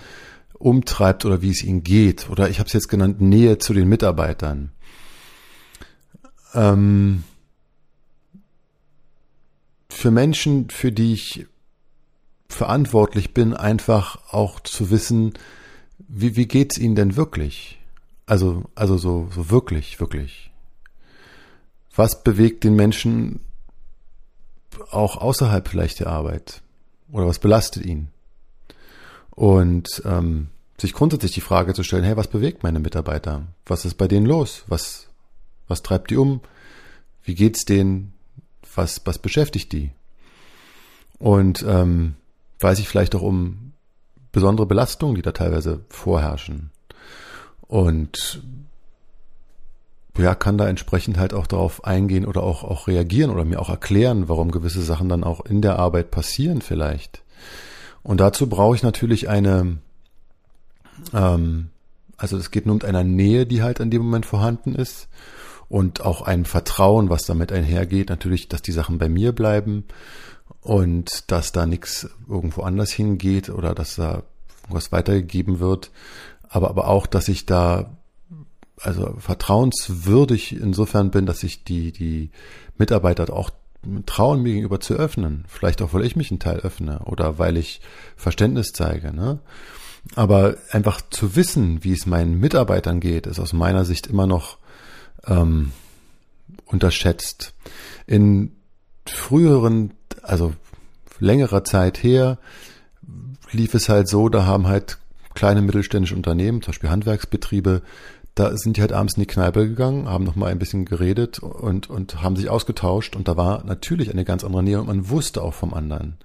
umtreibt 0.58 1.24
oder 1.24 1.40
wie 1.40 1.50
es 1.50 1.64
ihnen 1.64 1.82
geht. 1.82 2.28
Oder 2.28 2.50
ich 2.50 2.58
habe 2.58 2.66
es 2.66 2.74
jetzt 2.74 2.88
genannt, 2.88 3.22
Nähe 3.22 3.56
zu 3.56 3.72
den 3.72 3.88
Mitarbeitern. 3.88 4.72
Ähm, 6.52 7.24
für 9.88 10.10
Menschen, 10.10 10.68
für 10.68 10.92
die 10.92 11.14
ich 11.14 11.46
verantwortlich 12.48 13.32
bin, 13.32 13.54
einfach 13.54 14.18
auch 14.30 14.60
zu 14.60 14.90
wissen, 14.90 15.32
wie, 15.98 16.36
wie 16.36 16.46
geht's 16.46 16.78
Ihnen 16.78 16.94
denn 16.94 17.16
wirklich? 17.16 17.78
Also, 18.26 18.64
also 18.74 18.98
so, 18.98 19.28
so 19.34 19.50
wirklich, 19.50 20.00
wirklich. 20.00 20.50
Was 21.94 22.22
bewegt 22.22 22.64
den 22.64 22.76
Menschen 22.76 23.40
auch 24.90 25.16
außerhalb 25.16 25.66
vielleicht 25.66 26.00
der 26.00 26.08
Arbeit? 26.08 26.62
Oder 27.10 27.26
was 27.26 27.38
belastet 27.38 27.84
ihn? 27.84 28.08
Und 29.30 30.02
ähm, 30.04 30.48
sich 30.80 30.92
grundsätzlich 30.92 31.32
die 31.32 31.40
Frage 31.40 31.74
zu 31.74 31.82
stellen, 31.82 32.04
hey, 32.04 32.16
was 32.16 32.28
bewegt 32.28 32.62
meine 32.62 32.80
Mitarbeiter? 32.80 33.46
Was 33.66 33.84
ist 33.84 33.94
bei 33.94 34.06
denen 34.06 34.26
los? 34.26 34.64
Was, 34.68 35.08
was 35.66 35.82
treibt 35.82 36.10
die 36.10 36.16
um? 36.16 36.40
Wie 37.24 37.34
geht's 37.34 37.64
denen? 37.64 38.12
Was, 38.74 39.00
was 39.04 39.18
beschäftigt 39.18 39.72
die? 39.72 39.90
Und 41.18 41.64
ähm, 41.66 42.14
weiß 42.60 42.78
ich 42.78 42.88
vielleicht 42.88 43.14
auch 43.14 43.22
um 43.22 43.72
besondere 44.32 44.66
Belastungen, 44.66 45.14
die 45.14 45.22
da 45.22 45.32
teilweise 45.32 45.80
vorherrschen. 45.88 46.70
Und 47.66 48.42
ja, 50.18 50.34
kann 50.34 50.58
da 50.58 50.68
entsprechend 50.68 51.16
halt 51.16 51.32
auch 51.32 51.46
darauf 51.46 51.84
eingehen 51.84 52.26
oder 52.26 52.42
auch, 52.42 52.64
auch 52.64 52.88
reagieren 52.88 53.30
oder 53.30 53.44
mir 53.44 53.60
auch 53.60 53.68
erklären, 53.68 54.28
warum 54.28 54.50
gewisse 54.50 54.82
Sachen 54.82 55.08
dann 55.08 55.22
auch 55.22 55.44
in 55.44 55.62
der 55.62 55.78
Arbeit 55.78 56.10
passieren 56.10 56.60
vielleicht. 56.60 57.22
Und 58.02 58.20
dazu 58.20 58.48
brauche 58.48 58.74
ich 58.74 58.82
natürlich 58.82 59.28
eine, 59.28 59.78
ähm, 61.12 61.68
also 62.16 62.36
es 62.36 62.50
geht 62.50 62.66
nur 62.66 62.74
um 62.76 62.82
eine 62.82 63.04
Nähe, 63.04 63.46
die 63.46 63.62
halt 63.62 63.80
in 63.80 63.90
dem 63.90 64.02
Moment 64.02 64.26
vorhanden 64.26 64.74
ist 64.74 65.08
und 65.68 66.04
auch 66.04 66.22
ein 66.22 66.44
Vertrauen, 66.44 67.10
was 67.10 67.24
damit 67.24 67.52
einhergeht. 67.52 68.08
Natürlich, 68.08 68.48
dass 68.48 68.62
die 68.62 68.72
Sachen 68.72 68.98
bei 68.98 69.08
mir 69.08 69.32
bleiben 69.32 69.84
und 70.68 71.30
dass 71.30 71.50
da 71.52 71.64
nichts 71.64 72.10
irgendwo 72.28 72.60
anders 72.60 72.90
hingeht 72.90 73.48
oder 73.48 73.74
dass 73.74 73.96
da 73.96 74.24
was 74.68 74.92
weitergegeben 74.92 75.60
wird. 75.60 75.90
Aber, 76.46 76.68
aber 76.68 76.88
auch, 76.88 77.06
dass 77.06 77.28
ich 77.28 77.46
da 77.46 77.96
also 78.76 79.14
vertrauenswürdig 79.18 80.60
insofern 80.60 81.10
bin, 81.10 81.24
dass 81.24 81.42
ich 81.42 81.64
die, 81.64 81.90
die 81.90 82.30
Mitarbeiter 82.76 83.32
auch 83.32 83.48
trauen, 84.04 84.42
mir 84.42 84.52
gegenüber 84.52 84.78
zu 84.78 84.92
öffnen. 84.92 85.46
Vielleicht 85.48 85.80
auch, 85.80 85.94
weil 85.94 86.04
ich 86.04 86.16
mich 86.16 86.30
einen 86.30 86.38
Teil 86.38 86.58
öffne 86.58 86.98
oder 87.06 87.38
weil 87.38 87.56
ich 87.56 87.80
Verständnis 88.14 88.72
zeige. 88.74 89.14
Ne? 89.14 89.38
Aber 90.16 90.58
einfach 90.70 91.00
zu 91.08 91.34
wissen, 91.34 91.82
wie 91.82 91.94
es 91.94 92.04
meinen 92.04 92.38
Mitarbeitern 92.40 93.00
geht, 93.00 93.26
ist 93.26 93.40
aus 93.40 93.54
meiner 93.54 93.86
Sicht 93.86 94.06
immer 94.06 94.26
noch 94.26 94.58
ähm, 95.26 95.72
unterschätzt. 96.66 97.54
In 98.06 98.52
früheren, 99.06 99.94
also 100.22 100.52
längerer 101.20 101.64
Zeit 101.64 102.02
her, 102.02 102.38
lief 103.50 103.74
es 103.74 103.88
halt 103.88 104.08
so, 104.08 104.28
da 104.28 104.46
haben 104.46 104.66
halt 104.66 104.98
kleine 105.34 105.62
mittelständische 105.62 106.16
Unternehmen, 106.16 106.62
zum 106.62 106.72
Beispiel 106.72 106.90
Handwerksbetriebe, 106.90 107.82
da 108.34 108.56
sind 108.56 108.76
die 108.76 108.80
halt 108.80 108.92
abends 108.92 109.14
in 109.16 109.22
die 109.22 109.26
Kneipe 109.26 109.66
gegangen, 109.66 110.08
haben 110.08 110.24
noch 110.24 110.36
mal 110.36 110.50
ein 110.50 110.58
bisschen 110.58 110.84
geredet 110.84 111.40
und, 111.40 111.90
und 111.90 112.22
haben 112.22 112.36
sich 112.36 112.48
ausgetauscht 112.48 113.16
und 113.16 113.26
da 113.26 113.36
war 113.36 113.64
natürlich 113.64 114.10
eine 114.10 114.24
ganz 114.24 114.44
andere 114.44 114.62
Nähe 114.62 114.80
und 114.80 114.86
man 114.86 115.10
wusste 115.10 115.42
auch 115.42 115.54
vom 115.54 115.74
anderen. 115.74 116.18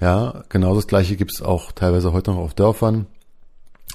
Ja, 0.00 0.42
genau 0.48 0.74
das 0.74 0.88
gleiche 0.88 1.16
gibt's 1.16 1.40
auch 1.40 1.72
teilweise 1.72 2.12
heute 2.12 2.32
noch 2.32 2.38
auf 2.38 2.54
Dörfern, 2.54 3.06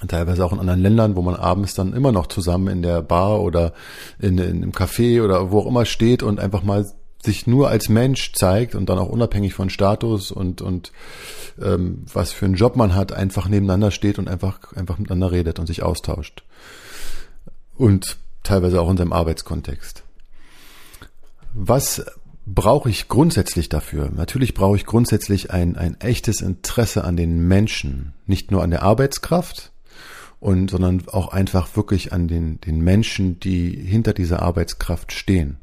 teilweise 0.08 0.46
auch 0.46 0.54
in 0.54 0.60
anderen 0.60 0.82
Ländern, 0.82 1.16
wo 1.16 1.22
man 1.22 1.36
abends 1.36 1.74
dann 1.74 1.94
immer 1.94 2.12
noch 2.12 2.28
zusammen 2.28 2.68
in 2.68 2.82
der 2.82 3.02
Bar 3.02 3.42
oder 3.42 3.74
in, 4.20 4.38
in 4.38 4.64
einem 4.64 4.72
Café 4.72 5.24
oder 5.24 5.52
wo 5.52 5.60
auch 5.60 5.68
immer 5.68 5.86
steht 5.86 6.24
und 6.24 6.40
einfach 6.40 6.64
mal 6.64 6.86
sich 7.24 7.48
nur 7.48 7.70
als 7.70 7.90
Mensch 7.90 8.34
zeigt 8.34 8.76
und 8.76 8.90
dann 8.90 9.00
auch 9.00 9.10
unabhängig 9.10 9.54
von 9.54 9.70
Status 9.70 10.32
und 10.32 10.62
und 10.62 10.92
ähm, 11.62 12.06
was 12.12 12.32
für 12.32 12.46
einen 12.46 12.56
Job 12.56 12.76
man 12.76 12.96
hat, 12.96 13.12
einfach 13.12 13.48
nebeneinander 13.48 13.92
steht 13.92 14.20
und 14.20 14.28
einfach 14.28 14.74
einfach 14.74 14.98
miteinander 14.98 15.32
redet 15.32 15.60
und 15.60 15.68
sich 15.68 15.84
austauscht 15.84 16.44
und 17.76 18.18
teilweise 18.44 18.82
auch 18.82 18.90
in 18.90 18.98
seinem 18.98 19.14
Arbeitskontext. 19.14 20.04
Was 21.54 22.06
brauche 22.46 22.90
ich 22.90 23.08
grundsätzlich 23.08 23.70
dafür? 23.70 24.10
Natürlich 24.10 24.54
brauche 24.54 24.76
ich 24.76 24.86
grundsätzlich 24.86 25.52
ein, 25.52 25.76
ein 25.76 26.00
echtes 26.00 26.42
Interesse 26.42 27.04
an 27.04 27.18
den 27.18 27.48
Menschen, 27.48 28.14
nicht 28.26 28.52
nur 28.52 28.64
an 28.64 28.72
der 28.72 28.84
Arbeitskraft, 28.84 29.72
und, 30.40 30.72
sondern 30.72 31.04
auch 31.08 31.28
einfach 31.30 31.76
wirklich 31.76 32.14
an 32.14 32.28
den, 32.28 32.60
den 32.62 32.82
Menschen, 32.82 33.40
die 33.40 33.70
hinter 33.70 34.14
dieser 34.14 34.42
Arbeitskraft 34.42 35.12
stehen. 35.12 35.58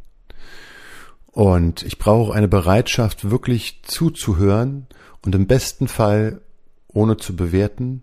Und 1.32 1.82
ich 1.82 1.98
brauche 1.98 2.34
eine 2.34 2.48
Bereitschaft, 2.48 3.30
wirklich 3.30 3.82
zuzuhören 3.82 4.86
und 5.22 5.34
im 5.34 5.46
besten 5.46 5.88
Fall 5.88 6.40
ohne 6.88 7.16
zu 7.16 7.36
bewerten 7.36 8.02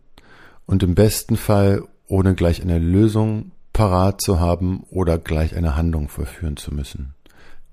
und 0.65 0.83
im 0.83 0.95
besten 0.95 1.35
Fall 1.35 1.83
ohne 2.07 2.35
gleich 2.35 2.61
eine 2.61 2.79
Lösung 2.79 3.51
parat 3.73 4.21
zu 4.21 4.39
haben 4.39 4.83
oder 4.89 5.17
gleich 5.17 5.55
eine 5.55 5.75
Handlung 5.75 6.07
vollführen 6.07 6.55
zu 6.55 6.73
müssen. 6.73 7.13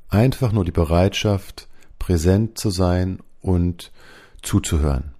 Einfach 0.08 0.52
nur 0.52 0.64
die 0.64 0.72
Bereitschaft, 0.72 1.68
präsent 1.98 2.58
zu 2.58 2.70
sein 2.70 3.20
und 3.40 3.92
zuzuhören. 4.42 5.12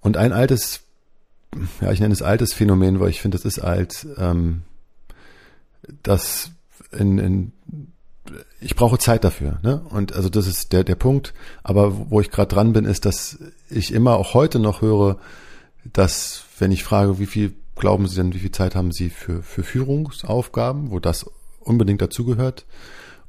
Und 0.00 0.16
ein 0.16 0.32
altes, 0.32 0.82
ja, 1.80 1.92
ich 1.92 2.00
nenne 2.00 2.12
es 2.12 2.22
altes 2.22 2.52
Phänomen, 2.52 3.00
weil 3.00 3.10
ich 3.10 3.20
finde, 3.20 3.38
es 3.38 3.44
ist 3.44 3.58
alt, 3.58 4.06
ähm, 4.18 4.62
das 6.02 6.50
in, 6.92 7.18
in 7.18 7.52
ich 8.60 8.76
brauche 8.76 8.98
Zeit 8.98 9.24
dafür, 9.24 9.58
ne? 9.62 9.80
Und 9.90 10.14
also 10.14 10.28
das 10.28 10.46
ist 10.46 10.72
der 10.72 10.84
der 10.84 10.94
Punkt. 10.94 11.32
Aber 11.62 12.10
wo 12.10 12.20
ich 12.20 12.30
gerade 12.30 12.54
dran 12.54 12.72
bin, 12.72 12.84
ist, 12.84 13.04
dass 13.04 13.38
ich 13.68 13.92
immer 13.92 14.16
auch 14.16 14.34
heute 14.34 14.58
noch 14.58 14.82
höre, 14.82 15.18
dass 15.92 16.44
wenn 16.58 16.72
ich 16.72 16.84
frage, 16.84 17.18
wie 17.18 17.26
viel 17.26 17.54
glauben 17.76 18.06
Sie 18.06 18.16
denn, 18.16 18.34
wie 18.34 18.38
viel 18.38 18.52
Zeit 18.52 18.74
haben 18.74 18.92
Sie 18.92 19.10
für, 19.10 19.42
für 19.42 19.62
Führungsaufgaben, 19.62 20.90
wo 20.90 20.98
das 21.00 21.26
unbedingt 21.60 22.02
dazugehört? 22.02 22.66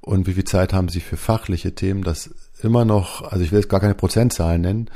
Und 0.02 0.28
wie 0.28 0.34
viel 0.34 0.44
Zeit 0.44 0.74
haben 0.74 0.90
Sie 0.90 1.00
für 1.00 1.18
fachliche 1.18 1.74
Themen, 1.74 2.04
das 2.04 2.32
immer 2.62 2.86
noch, 2.86 3.22
also 3.32 3.44
ich 3.44 3.52
will 3.52 3.60
jetzt 3.60 3.70
gar 3.70 3.80
keine 3.80 3.96
Prozentzahlen 3.96 4.62
nennen, 4.62 4.90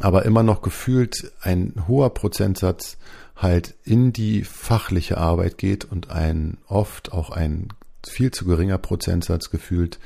aber 0.00 0.24
immer 0.24 0.42
noch 0.42 0.62
gefühlt 0.62 1.32
ein 1.42 1.74
hoher 1.86 2.10
Prozentsatz 2.10 2.96
halt 3.34 3.74
in 3.84 4.12
die 4.12 4.44
fachliche 4.44 5.18
Arbeit 5.18 5.58
geht 5.58 5.84
und 5.84 6.10
ein 6.10 6.58
oft 6.68 7.12
auch 7.12 7.30
ein 7.30 7.68
viel 8.08 8.30
zu 8.30 8.44
geringer 8.44 8.78
Prozentsatz 8.78 9.50
gefühlt 9.50 9.98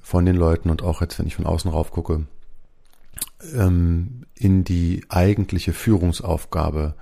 von 0.00 0.24
den 0.24 0.36
Leuten 0.36 0.70
und 0.70 0.82
auch 0.82 1.00
jetzt, 1.00 1.18
wenn 1.18 1.26
ich 1.26 1.36
von 1.36 1.46
außen 1.46 1.70
rauf 1.70 1.90
gucke, 1.90 2.26
ähm, 3.54 4.24
in 4.34 4.64
die 4.64 5.04
eigentliche 5.08 5.72
Führungsaufgabe 5.72 6.94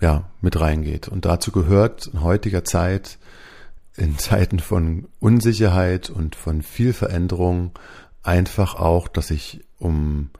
ja, 0.00 0.24
mit 0.40 0.60
reingeht. 0.60 1.08
Und 1.08 1.24
dazu 1.24 1.52
gehört 1.52 2.08
in 2.08 2.22
heutiger 2.22 2.64
Zeit, 2.64 3.18
in 3.96 4.18
Zeiten 4.18 4.58
von 4.58 5.06
Unsicherheit 5.20 6.10
und 6.10 6.34
von 6.34 6.62
viel 6.62 6.92
Veränderung, 6.92 7.72
einfach 8.22 8.74
auch, 8.74 9.08
dass 9.08 9.30
ich 9.30 9.64
um 9.78 10.30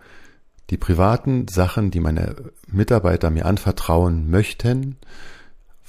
die 0.70 0.76
privaten 0.76 1.46
Sachen, 1.48 1.90
die 1.90 2.00
meine 2.00 2.36
Mitarbeiter 2.66 3.30
mir 3.30 3.46
anvertrauen 3.46 4.30
möchten, 4.30 4.96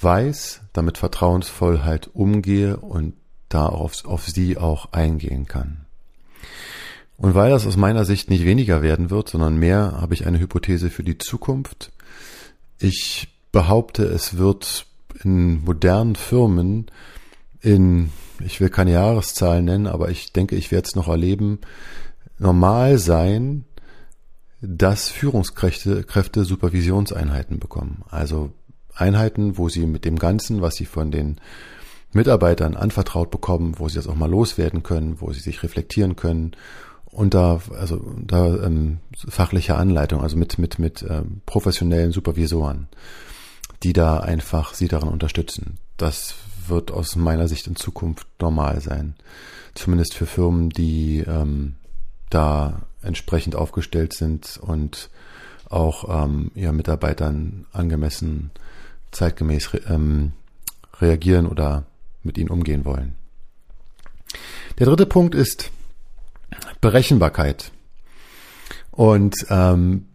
weiß, 0.00 0.62
damit 0.72 0.98
vertrauensvoll 0.98 1.82
halt 1.84 2.08
umgehe 2.14 2.76
und 2.76 3.14
da 3.48 3.66
auf, 3.66 4.04
auf 4.04 4.26
sie 4.28 4.58
auch 4.58 4.92
eingehen 4.92 5.46
kann. 5.46 5.86
Und 7.16 7.34
weil 7.34 7.50
das 7.50 7.66
aus 7.66 7.76
meiner 7.76 8.04
Sicht 8.04 8.28
nicht 8.28 8.44
weniger 8.44 8.82
werden 8.82 9.10
wird, 9.10 9.28
sondern 9.28 9.56
mehr, 9.56 9.96
habe 10.00 10.14
ich 10.14 10.26
eine 10.26 10.38
Hypothese 10.38 10.90
für 10.90 11.02
die 11.02 11.16
Zukunft. 11.16 11.92
Ich 12.78 13.28
behaupte, 13.52 14.04
es 14.04 14.36
wird 14.36 14.86
in 15.24 15.64
modernen 15.64 16.14
Firmen 16.14 16.90
in, 17.62 18.10
ich 18.44 18.60
will 18.60 18.68
keine 18.68 18.92
Jahreszahlen 18.92 19.64
nennen, 19.64 19.86
aber 19.86 20.10
ich 20.10 20.32
denke, 20.32 20.56
ich 20.56 20.70
werde 20.70 20.86
es 20.86 20.94
noch 20.94 21.08
erleben, 21.08 21.60
normal 22.38 22.98
sein, 22.98 23.64
dass 24.60 25.08
Führungskräfte 25.08 26.04
Kräfte 26.04 26.44
Supervisionseinheiten 26.44 27.58
bekommen. 27.58 28.04
Also 28.10 28.52
Einheiten, 28.96 29.58
wo 29.58 29.68
sie 29.68 29.86
mit 29.86 30.04
dem 30.04 30.18
Ganzen, 30.18 30.62
was 30.62 30.74
sie 30.74 30.86
von 30.86 31.10
den 31.10 31.40
Mitarbeitern 32.12 32.76
anvertraut 32.76 33.30
bekommen, 33.30 33.74
wo 33.78 33.88
sie 33.88 33.96
das 33.96 34.08
auch 34.08 34.14
mal 34.14 34.30
loswerden 34.30 34.82
können, 34.82 35.20
wo 35.20 35.32
sie 35.32 35.40
sich 35.40 35.62
reflektieren 35.62 36.16
können, 36.16 36.52
unter 37.06 37.60
also 37.78 37.96
unter 37.96 38.64
ähm, 38.64 38.98
fachlicher 39.28 39.78
Anleitung, 39.78 40.22
also 40.22 40.36
mit 40.36 40.58
mit 40.58 40.78
mit 40.78 41.04
ähm, 41.08 41.42
professionellen 41.46 42.12
Supervisoren 42.12 42.88
die 43.82 43.92
da 43.92 44.18
einfach 44.18 44.74
sie 44.74 44.88
daran 44.88 45.08
unterstützen. 45.08 45.78
Das 45.96 46.34
wird 46.66 46.90
aus 46.90 47.16
meiner 47.16 47.48
Sicht 47.48 47.66
in 47.66 47.76
Zukunft 47.76 48.26
normal 48.40 48.80
sein. 48.80 49.14
Zumindest 49.74 50.14
für 50.14 50.26
Firmen, 50.26 50.70
die 50.70 51.20
ähm, 51.26 51.76
da 52.30 52.82
entsprechend 53.02 53.54
aufgestellt 53.54 54.14
sind 54.14 54.58
und 54.60 55.10
auch 55.68 56.24
ähm, 56.24 56.50
ihren 56.54 56.76
Mitarbeitern 56.76 57.66
angemessen 57.72 58.50
zeitgemäß 59.10 59.74
re 59.74 59.80
ähm, 59.88 60.32
reagieren 61.00 61.46
oder 61.46 61.86
mit 62.22 62.38
ihnen 62.38 62.50
umgehen 62.50 62.84
wollen. 62.84 63.14
Der 64.78 64.86
dritte 64.86 65.06
Punkt 65.06 65.34
ist 65.34 65.70
Berechenbarkeit. 66.80 67.72
Und 68.90 69.34
ähm, 69.50 70.06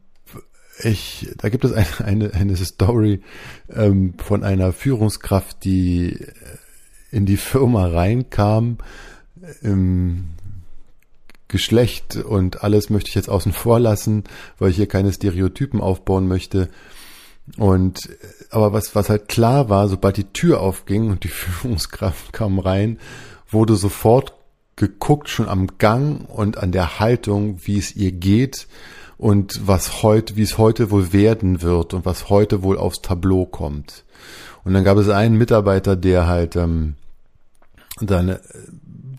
ich, 0.84 1.30
da 1.38 1.50
gibt 1.50 1.64
es 1.66 1.74
eine, 1.74 1.88
eine, 2.06 2.34
eine 2.34 2.56
Story 2.58 3.22
ähm, 3.70 4.16
von 4.18 4.44
einer 4.44 4.74
Führungskraft, 4.74 5.64
die 5.64 6.26
in 7.12 7.26
die 7.26 7.38
Firma 7.38 7.88
reinkam, 7.88 8.78
im 9.62 10.30
Geschlecht 11.48 12.16
und 12.16 12.64
alles 12.64 12.90
möchte 12.90 13.10
ich 13.10 13.16
jetzt 13.16 13.30
außen 13.30 13.52
vor 13.52 13.80
lassen, 13.80 14.24
weil 14.58 14.70
ich 14.70 14.78
hier 14.78 14.88
keine 14.88 15.12
Stereotypen 15.12 15.82
aufbauen 15.82 16.28
möchte. 16.28 16.70
Und 17.58 18.10
aber 18.50 18.74
was, 18.74 18.96
was 18.96 19.10
halt 19.10 19.28
klar 19.28 19.70
war, 19.70 19.88
sobald 19.88 20.18
die 20.18 20.32
Tür 20.32 20.62
aufging 20.62 21.10
und 21.10 21.24
die 21.24 21.28
Führungskraft 21.30 22.34
kam 22.34 22.60
rein, 22.60 23.00
wurde 23.50 23.76
sofort 23.76 24.34
geguckt, 24.76 25.30
schon 25.30 25.48
am 25.48 25.78
Gang 25.78 26.28
und 26.30 26.58
an 26.58 26.72
der 26.72 27.00
Haltung, 27.00 27.60
wie 27.64 27.78
es 27.78 27.96
ihr 27.96 28.12
geht 28.12 28.68
und 29.18 29.68
was 29.68 30.02
heute, 30.02 30.36
wie 30.36 30.42
es 30.42 30.58
heute 30.58 30.90
wohl 30.90 31.14
werden 31.14 31.62
wird 31.62 31.94
und 31.94 32.06
was 32.06 32.30
heute 32.30 32.64
wohl 32.64 32.78
aufs 32.78 33.02
Tableau 33.02 33.46
kommt. 33.46 34.04
Und 34.64 34.74
dann 34.74 34.84
gab 34.84 34.98
es 34.98 35.10
einen 35.10 35.38
Mitarbeiter, 35.38 35.96
der 35.96 36.28
halt 36.28 36.56
ähm, 36.56 36.96
dann 38.00 38.30
äh, 38.30 38.40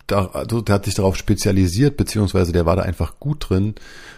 da, 0.07 0.27
also 0.27 0.61
der 0.61 0.75
hat 0.75 0.85
sich 0.85 0.95
darauf 0.95 1.15
spezialisiert, 1.15 1.97
beziehungsweise 1.97 2.51
der 2.51 2.65
war 2.65 2.75
da 2.75 2.81
einfach 2.81 3.19
gut 3.19 3.49
drin, 3.49 3.75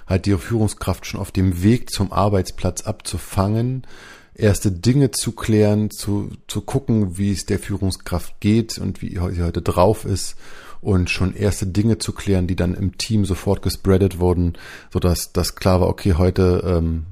halt 0.07 0.25
die 0.25 0.37
Führungskraft 0.37 1.05
schon 1.05 1.19
auf 1.19 1.31
dem 1.31 1.63
Weg 1.63 1.89
zum 1.89 2.11
Arbeitsplatz 2.11 2.81
abzufangen, 2.81 3.85
erste 4.33 4.71
Dinge 4.71 5.11
zu 5.11 5.31
klären, 5.31 5.91
zu, 5.91 6.31
zu 6.47 6.61
gucken, 6.61 7.17
wie 7.17 7.31
es 7.31 7.45
der 7.45 7.59
Führungskraft 7.59 8.39
geht 8.39 8.77
und 8.77 9.01
wie 9.01 9.11
sie 9.11 9.43
heute 9.43 9.61
drauf 9.61 10.05
ist 10.05 10.35
und 10.81 11.09
schon 11.09 11.35
erste 11.35 11.67
Dinge 11.67 11.97
zu 11.97 12.13
klären, 12.13 12.47
die 12.47 12.55
dann 12.55 12.75
im 12.75 12.97
Team 12.97 13.25
sofort 13.25 13.61
gespreadet 13.61 14.19
wurden, 14.19 14.53
so 14.91 14.99
dass 14.99 15.33
das 15.33 15.55
klar 15.55 15.81
war, 15.81 15.87
okay, 15.87 16.13
heute 16.13 16.63
ähm, 16.65 17.05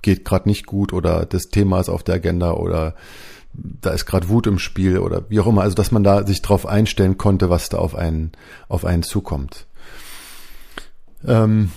geht 0.00 0.24
gerade 0.24 0.48
nicht 0.48 0.66
gut 0.66 0.92
oder 0.92 1.26
das 1.26 1.44
Thema 1.44 1.80
ist 1.80 1.88
auf 1.88 2.02
der 2.02 2.16
Agenda 2.16 2.52
oder 2.52 2.94
da 3.54 3.90
ist 3.90 4.06
gerade 4.06 4.28
Wut 4.28 4.46
im 4.46 4.58
Spiel 4.58 4.98
oder 4.98 5.28
wie 5.28 5.40
auch 5.40 5.46
immer, 5.46 5.62
also 5.62 5.74
dass 5.74 5.92
man 5.92 6.04
da 6.04 6.26
sich 6.26 6.42
drauf 6.42 6.66
einstellen 6.66 7.18
konnte, 7.18 7.50
was 7.50 7.68
da 7.68 7.78
auf 7.78 7.94
einen, 7.94 8.32
auf 8.68 8.84
einen 8.84 9.02
zukommt. 9.02 9.66
Ähm, 11.24 11.70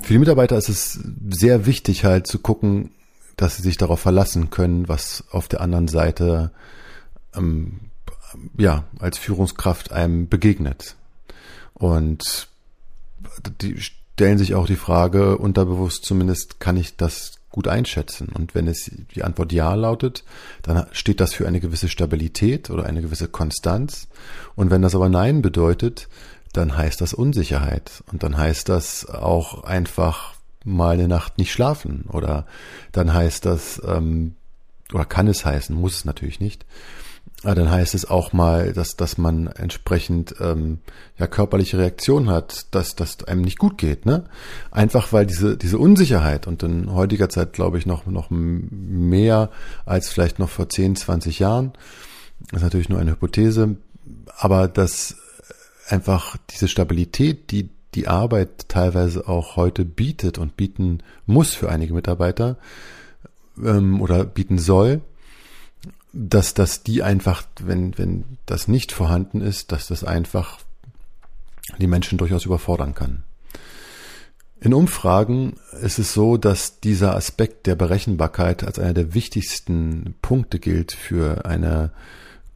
für 0.00 0.12
die 0.12 0.18
Mitarbeiter 0.18 0.56
ist 0.56 0.68
es 0.68 1.00
sehr 1.30 1.66
wichtig 1.66 2.04
halt 2.04 2.26
zu 2.26 2.38
gucken, 2.38 2.90
dass 3.36 3.56
sie 3.56 3.62
sich 3.62 3.76
darauf 3.76 4.00
verlassen 4.00 4.50
können, 4.50 4.88
was 4.88 5.24
auf 5.30 5.48
der 5.48 5.60
anderen 5.60 5.88
Seite 5.88 6.52
ähm, 7.34 7.80
ja 8.56 8.84
als 8.98 9.18
Führungskraft 9.18 9.92
einem 9.92 10.28
begegnet. 10.28 10.96
Und 11.74 12.48
die 13.60 13.80
stellen 13.80 14.38
sich 14.38 14.54
auch 14.54 14.66
die 14.66 14.76
Frage, 14.76 15.38
unterbewusst 15.38 16.04
zumindest, 16.04 16.60
kann 16.60 16.76
ich 16.76 16.96
das 16.96 17.37
gut 17.58 17.66
einschätzen. 17.66 18.28
Und 18.32 18.54
wenn 18.54 18.68
es 18.68 18.88
die 19.12 19.24
Antwort 19.24 19.52
ja 19.52 19.74
lautet, 19.74 20.22
dann 20.62 20.86
steht 20.92 21.18
das 21.18 21.34
für 21.34 21.48
eine 21.48 21.58
gewisse 21.58 21.88
Stabilität 21.88 22.70
oder 22.70 22.86
eine 22.86 23.02
gewisse 23.02 23.26
Konstanz. 23.26 24.06
Und 24.54 24.70
wenn 24.70 24.80
das 24.80 24.94
aber 24.94 25.08
nein 25.08 25.42
bedeutet, 25.42 26.08
dann 26.52 26.76
heißt 26.76 27.00
das 27.00 27.14
Unsicherheit. 27.14 28.04
Und 28.12 28.22
dann 28.22 28.38
heißt 28.38 28.68
das 28.68 29.06
auch 29.06 29.64
einfach 29.64 30.34
mal 30.64 30.94
eine 30.94 31.08
Nacht 31.08 31.36
nicht 31.36 31.50
schlafen. 31.50 32.04
Oder 32.08 32.46
dann 32.92 33.12
heißt 33.12 33.44
das, 33.44 33.82
ähm, 33.84 34.36
oder 34.94 35.04
kann 35.04 35.26
es 35.26 35.44
heißen, 35.44 35.74
muss 35.74 35.96
es 35.96 36.04
natürlich 36.04 36.38
nicht, 36.38 36.64
aber 37.44 37.54
dann 37.54 37.70
heißt 37.70 37.94
es 37.94 38.08
auch 38.08 38.32
mal, 38.32 38.72
dass, 38.72 38.96
dass 38.96 39.16
man 39.16 39.46
entsprechend 39.46 40.34
ähm, 40.40 40.78
ja 41.18 41.26
körperliche 41.26 41.78
Reaktionen 41.78 42.30
hat, 42.30 42.66
dass 42.74 42.96
das 42.96 43.22
einem 43.24 43.42
nicht 43.42 43.58
gut 43.58 43.78
geht, 43.78 44.06
ne? 44.06 44.24
Einfach 44.70 45.12
weil 45.12 45.24
diese 45.24 45.56
diese 45.56 45.78
Unsicherheit 45.78 46.46
und 46.46 46.62
in 46.62 46.92
heutiger 46.92 47.28
Zeit 47.28 47.52
glaube 47.52 47.78
ich 47.78 47.86
noch 47.86 48.06
noch 48.06 48.28
mehr 48.30 49.50
als 49.86 50.08
vielleicht 50.08 50.38
noch 50.38 50.48
vor 50.48 50.68
10, 50.68 50.96
20 50.96 51.38
Jahren. 51.38 51.72
Das 52.50 52.58
ist 52.58 52.64
natürlich 52.64 52.88
nur 52.88 52.98
eine 52.98 53.12
Hypothese, 53.12 53.76
aber 54.36 54.66
dass 54.66 55.16
einfach 55.88 56.36
diese 56.50 56.68
Stabilität, 56.68 57.50
die 57.52 57.70
die 57.94 58.08
Arbeit 58.08 58.68
teilweise 58.68 59.28
auch 59.28 59.56
heute 59.56 59.84
bietet 59.84 60.38
und 60.38 60.56
bieten 60.56 61.02
muss 61.26 61.54
für 61.54 61.70
einige 61.70 61.94
Mitarbeiter 61.94 62.58
ähm, 63.64 64.00
oder 64.00 64.24
bieten 64.24 64.58
soll, 64.58 65.00
dass, 66.12 66.54
dass 66.54 66.82
die 66.82 67.02
einfach, 67.02 67.42
wenn, 67.60 67.96
wenn 67.98 68.24
das 68.46 68.68
nicht 68.68 68.92
vorhanden 68.92 69.40
ist, 69.40 69.72
dass 69.72 69.88
das 69.88 70.04
einfach 70.04 70.58
die 71.78 71.86
Menschen 71.86 72.18
durchaus 72.18 72.46
überfordern 72.46 72.94
kann. 72.94 73.24
In 74.60 74.74
Umfragen 74.74 75.56
ist 75.80 75.98
es 75.98 76.12
so, 76.12 76.36
dass 76.36 76.80
dieser 76.80 77.14
Aspekt 77.14 77.66
der 77.66 77.76
Berechenbarkeit 77.76 78.64
als 78.64 78.78
einer 78.78 78.94
der 78.94 79.14
wichtigsten 79.14 80.16
Punkte 80.20 80.58
gilt 80.58 80.92
für 80.92 81.44
eine 81.44 81.92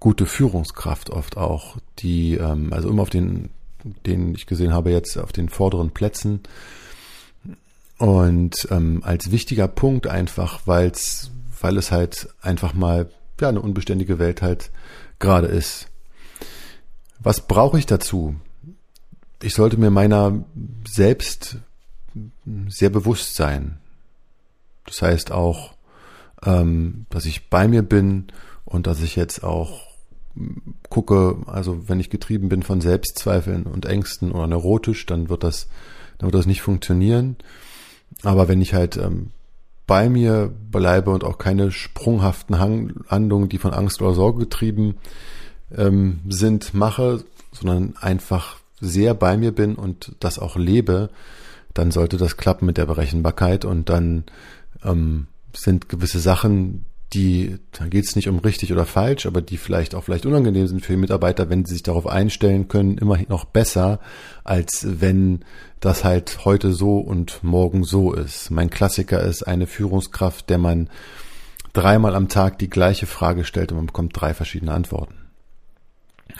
gute 0.01 0.27
Führungskraft 0.27 1.11
oft 1.11 1.37
auch, 1.37 1.77
die 2.01 2.35
ähm, 2.35 2.73
also 2.73 2.89
immer 2.89 3.03
auf 3.03 3.11
den, 3.11 3.51
den 4.05 4.35
ich 4.35 4.47
gesehen 4.47 4.73
habe 4.73 4.91
jetzt 4.91 5.17
auf 5.17 5.31
den 5.31 5.49
vorderen 5.49 5.93
Plätzen 5.93 6.41
und 7.99 8.67
ähm, 8.73 9.03
als 9.05 9.31
wichtiger 9.31 9.69
Punkt 9.69 10.09
einfach, 10.09 10.63
weil 10.67 10.89
es 10.89 11.31
weil 11.61 11.77
es 11.79 11.93
halt 11.93 12.29
einfach 12.41 12.75
mal 12.75 13.09
ja, 13.43 13.49
eine 13.49 13.61
unbeständige 13.61 14.19
Welt 14.19 14.43
halt 14.43 14.71
gerade 15.19 15.47
ist. 15.47 15.89
Was 17.21 17.47
brauche 17.47 17.79
ich 17.79 17.87
dazu? 17.87 18.37
Ich 19.43 19.55
sollte 19.55 19.77
mir 19.77 19.91
meiner 19.91 20.45
selbst 20.89 21.59
sehr 22.69 22.91
bewusst 22.91 23.37
sein. 23.37 23.79
Das 24.87 25.03
heißt 25.03 25.31
auch, 25.31 25.75
ähm, 26.45 27.07
dass 27.11 27.25
ich 27.25 27.49
bei 27.49 27.69
mir 27.69 27.83
bin 27.83 28.29
und 28.65 28.87
dass 28.87 29.01
ich 29.01 29.17
jetzt 29.17 29.45
auch 29.45 29.93
gucke, 30.89 31.37
also 31.47 31.89
wenn 31.89 32.01
ich 32.01 32.11
getrieben 32.11 32.49
bin 32.49 32.63
von 32.63 32.81
Selbstzweifeln 32.81 33.65
und 33.65 33.87
Ängsten 33.87 34.33
oder 34.33 34.47
neurotisch, 34.47 35.07
dann 35.07 35.29
wird 35.29 35.45
das, 35.45 35.69
dann 36.19 36.27
wird 36.27 36.35
das 36.35 36.47
nicht 36.47 36.63
funktionieren. 36.63 37.37
Aber 38.23 38.49
wenn 38.49 38.63
ich 38.63 38.75
halt 38.75 38.97
ähm, 38.97 39.31
bei 39.93 40.09
mir 40.09 40.51
bleibe 40.71 41.11
und 41.11 41.23
auch 41.23 41.37
keine 41.37 41.71
sprunghaften 41.71 42.59
Handlungen, 42.59 43.51
die 43.51 43.59
von 43.59 43.75
Angst 43.75 44.01
oder 44.01 44.15
Sorge 44.15 44.39
getrieben 44.39 44.95
ähm, 45.77 46.21
sind, 46.31 46.73
mache, 46.73 47.23
sondern 47.53 47.93
einfach 48.01 48.57
sehr 48.81 49.13
bei 49.13 49.37
mir 49.37 49.53
bin 49.53 49.75
und 49.75 50.17
das 50.19 50.39
auch 50.39 50.57
lebe, 50.57 51.11
dann 51.75 51.91
sollte 51.91 52.17
das 52.17 52.39
klappen 52.39 52.65
mit 52.65 52.79
der 52.79 52.87
Berechenbarkeit 52.87 53.67
und 53.67 53.91
dann 53.91 54.25
ähm, 54.83 55.27
sind 55.53 55.91
gewisse 55.91 56.21
Sachen, 56.21 56.87
die, 57.13 57.59
da 57.73 57.87
geht 57.87 58.05
es 58.05 58.17
nicht 58.17 58.29
um 58.29 58.39
richtig 58.39 58.73
oder 58.73 58.87
falsch, 58.87 59.27
aber 59.27 59.43
die 59.43 59.59
vielleicht 59.59 59.95
auch 59.95 60.05
vielleicht 60.05 60.25
unangenehm 60.25 60.67
sind 60.67 60.85
für 60.85 60.93
die 60.93 60.99
Mitarbeiter, 60.99 61.51
wenn 61.51 61.65
sie 61.65 61.75
sich 61.75 61.83
darauf 61.83 62.07
einstellen 62.07 62.69
können, 62.69 62.97
immerhin 62.97 63.27
noch 63.29 63.45
besser, 63.45 64.01
als 64.45 64.87
wenn 64.89 65.41
das 65.81 66.05
halt 66.05 66.45
heute 66.45 66.73
so 66.73 66.99
und 66.99 67.43
morgen 67.45 67.85
so 67.85 68.13
ist. 68.13 68.51
Mein 68.51 68.71
Klassiker 68.71 69.21
ist 69.23 69.43
eine 69.43 69.67
Führungskraft, 69.67 70.49
der 70.49 70.59
man 70.59 70.89
dreimal 71.73 72.15
am 72.15 72.29
Tag 72.29 72.59
die 72.59 72.71
gleiche 72.71 73.07
Frage 73.07 73.45
stellt 73.45 73.73
und 73.73 73.79
man 73.79 73.87
bekommt 73.87 74.13
drei 74.19 74.33
verschiedene 74.33 74.73
Antworten. 74.73 75.15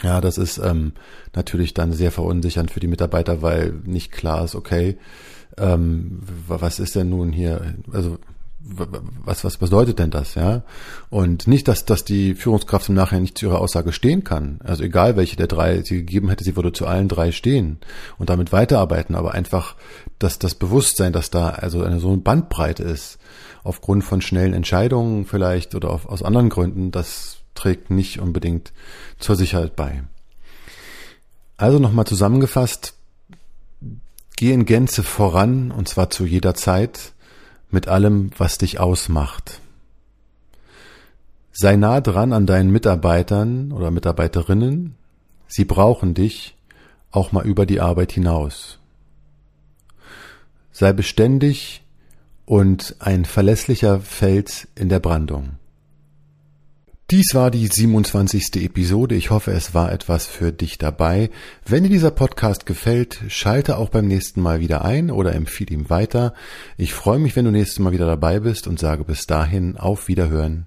Ja, 0.01 0.21
das 0.21 0.39
ist 0.39 0.57
ähm, 0.57 0.93
natürlich 1.35 1.75
dann 1.75 1.93
sehr 1.93 2.11
verunsichernd 2.11 2.71
für 2.71 2.79
die 2.79 2.87
Mitarbeiter, 2.87 3.43
weil 3.43 3.73
nicht 3.85 4.11
klar 4.11 4.43
ist, 4.43 4.55
okay, 4.55 4.97
ähm, 5.57 6.19
was 6.47 6.79
ist 6.79 6.95
denn 6.95 7.09
nun 7.09 7.31
hier, 7.31 7.75
also 7.91 8.17
was, 8.65 9.43
was 9.43 9.57
bedeutet 9.57 9.99
denn 9.99 10.09
das, 10.09 10.35
ja? 10.35 10.63
Und 11.09 11.47
nicht, 11.47 11.67
dass, 11.67 11.85
dass 11.85 12.05
die 12.05 12.33
Führungskraft 12.33 12.87
im 12.89 12.95
Nachhinein 12.95 13.23
nicht 13.23 13.37
zu 13.37 13.47
ihrer 13.47 13.59
Aussage 13.59 13.91
stehen 13.91 14.23
kann. 14.23 14.59
Also 14.63 14.83
egal, 14.83 15.17
welche 15.17 15.35
der 15.35 15.47
drei 15.47 15.81
sie 15.81 15.97
gegeben 15.97 16.29
hätte, 16.29 16.43
sie 16.43 16.55
würde 16.55 16.71
zu 16.71 16.87
allen 16.87 17.09
drei 17.09 17.31
stehen 17.31 17.79
und 18.17 18.29
damit 18.29 18.51
weiterarbeiten, 18.53 19.15
aber 19.15 19.33
einfach, 19.33 19.75
dass 20.17 20.39
das 20.39 20.55
Bewusstsein, 20.55 21.11
dass 21.11 21.29
da 21.29 21.49
also 21.49 21.83
eine 21.83 21.99
so 21.99 22.07
eine 22.09 22.17
Bandbreite 22.17 22.83
ist, 22.83 23.17
aufgrund 23.63 24.03
von 24.03 24.21
schnellen 24.21 24.53
Entscheidungen 24.53 25.25
vielleicht 25.25 25.75
oder 25.75 25.89
auf, 25.89 26.07
aus 26.07 26.23
anderen 26.23 26.49
Gründen, 26.49 26.91
das 26.91 27.37
trägt 27.55 27.89
nicht 27.89 28.19
unbedingt 28.19 28.71
zur 29.19 29.35
Sicherheit 29.35 29.75
bei. 29.75 30.03
Also 31.57 31.79
nochmal 31.79 32.05
zusammengefasst, 32.05 32.95
geh 34.37 34.51
in 34.51 34.65
Gänze 34.65 35.03
voran 35.03 35.71
und 35.71 35.87
zwar 35.87 36.09
zu 36.09 36.25
jeder 36.25 36.55
Zeit 36.55 37.12
mit 37.73 37.87
allem, 37.87 38.31
was 38.37 38.57
dich 38.57 38.79
ausmacht. 38.79 39.59
Sei 41.51 41.75
nah 41.75 42.01
dran 42.01 42.33
an 42.33 42.45
deinen 42.45 42.71
Mitarbeitern 42.71 43.71
oder 43.71 43.91
Mitarbeiterinnen. 43.91 44.95
Sie 45.47 45.65
brauchen 45.65 46.13
dich 46.13 46.55
auch 47.11 47.31
mal 47.31 47.45
über 47.45 47.65
die 47.65 47.79
Arbeit 47.79 48.11
hinaus. 48.11 48.79
Sei 50.71 50.93
beständig 50.93 51.83
und 52.45 52.95
ein 52.99 53.25
verlässlicher 53.25 53.99
Fels 53.99 54.67
in 54.75 54.89
der 54.89 54.99
Brandung. 54.99 55.57
Dies 57.11 57.35
war 57.35 57.51
die 57.51 57.67
27. 57.67 58.63
Episode. 58.63 59.15
Ich 59.15 59.29
hoffe, 59.29 59.51
es 59.51 59.73
war 59.73 59.91
etwas 59.91 60.25
für 60.25 60.51
dich 60.51 60.77
dabei. 60.77 61.29
Wenn 61.65 61.83
dir 61.83 61.89
dieser 61.89 62.11
Podcast 62.11 62.65
gefällt, 62.65 63.19
schalte 63.27 63.77
auch 63.77 63.89
beim 63.89 64.07
nächsten 64.07 64.41
Mal 64.41 64.61
wieder 64.61 64.85
ein 64.85 65.11
oder 65.11 65.35
empfehle 65.35 65.71
ihm 65.71 65.89
weiter. 65.89 66.33
Ich 66.77 66.93
freue 66.93 67.19
mich, 67.19 67.35
wenn 67.35 67.45
du 67.45 67.51
nächstes 67.51 67.79
Mal 67.79 67.91
wieder 67.91 68.07
dabei 68.07 68.39
bist 68.39 68.67
und 68.67 68.79
sage 68.79 69.03
bis 69.03 69.25
dahin 69.25 69.77
auf 69.77 70.07
Wiederhören. 70.07 70.65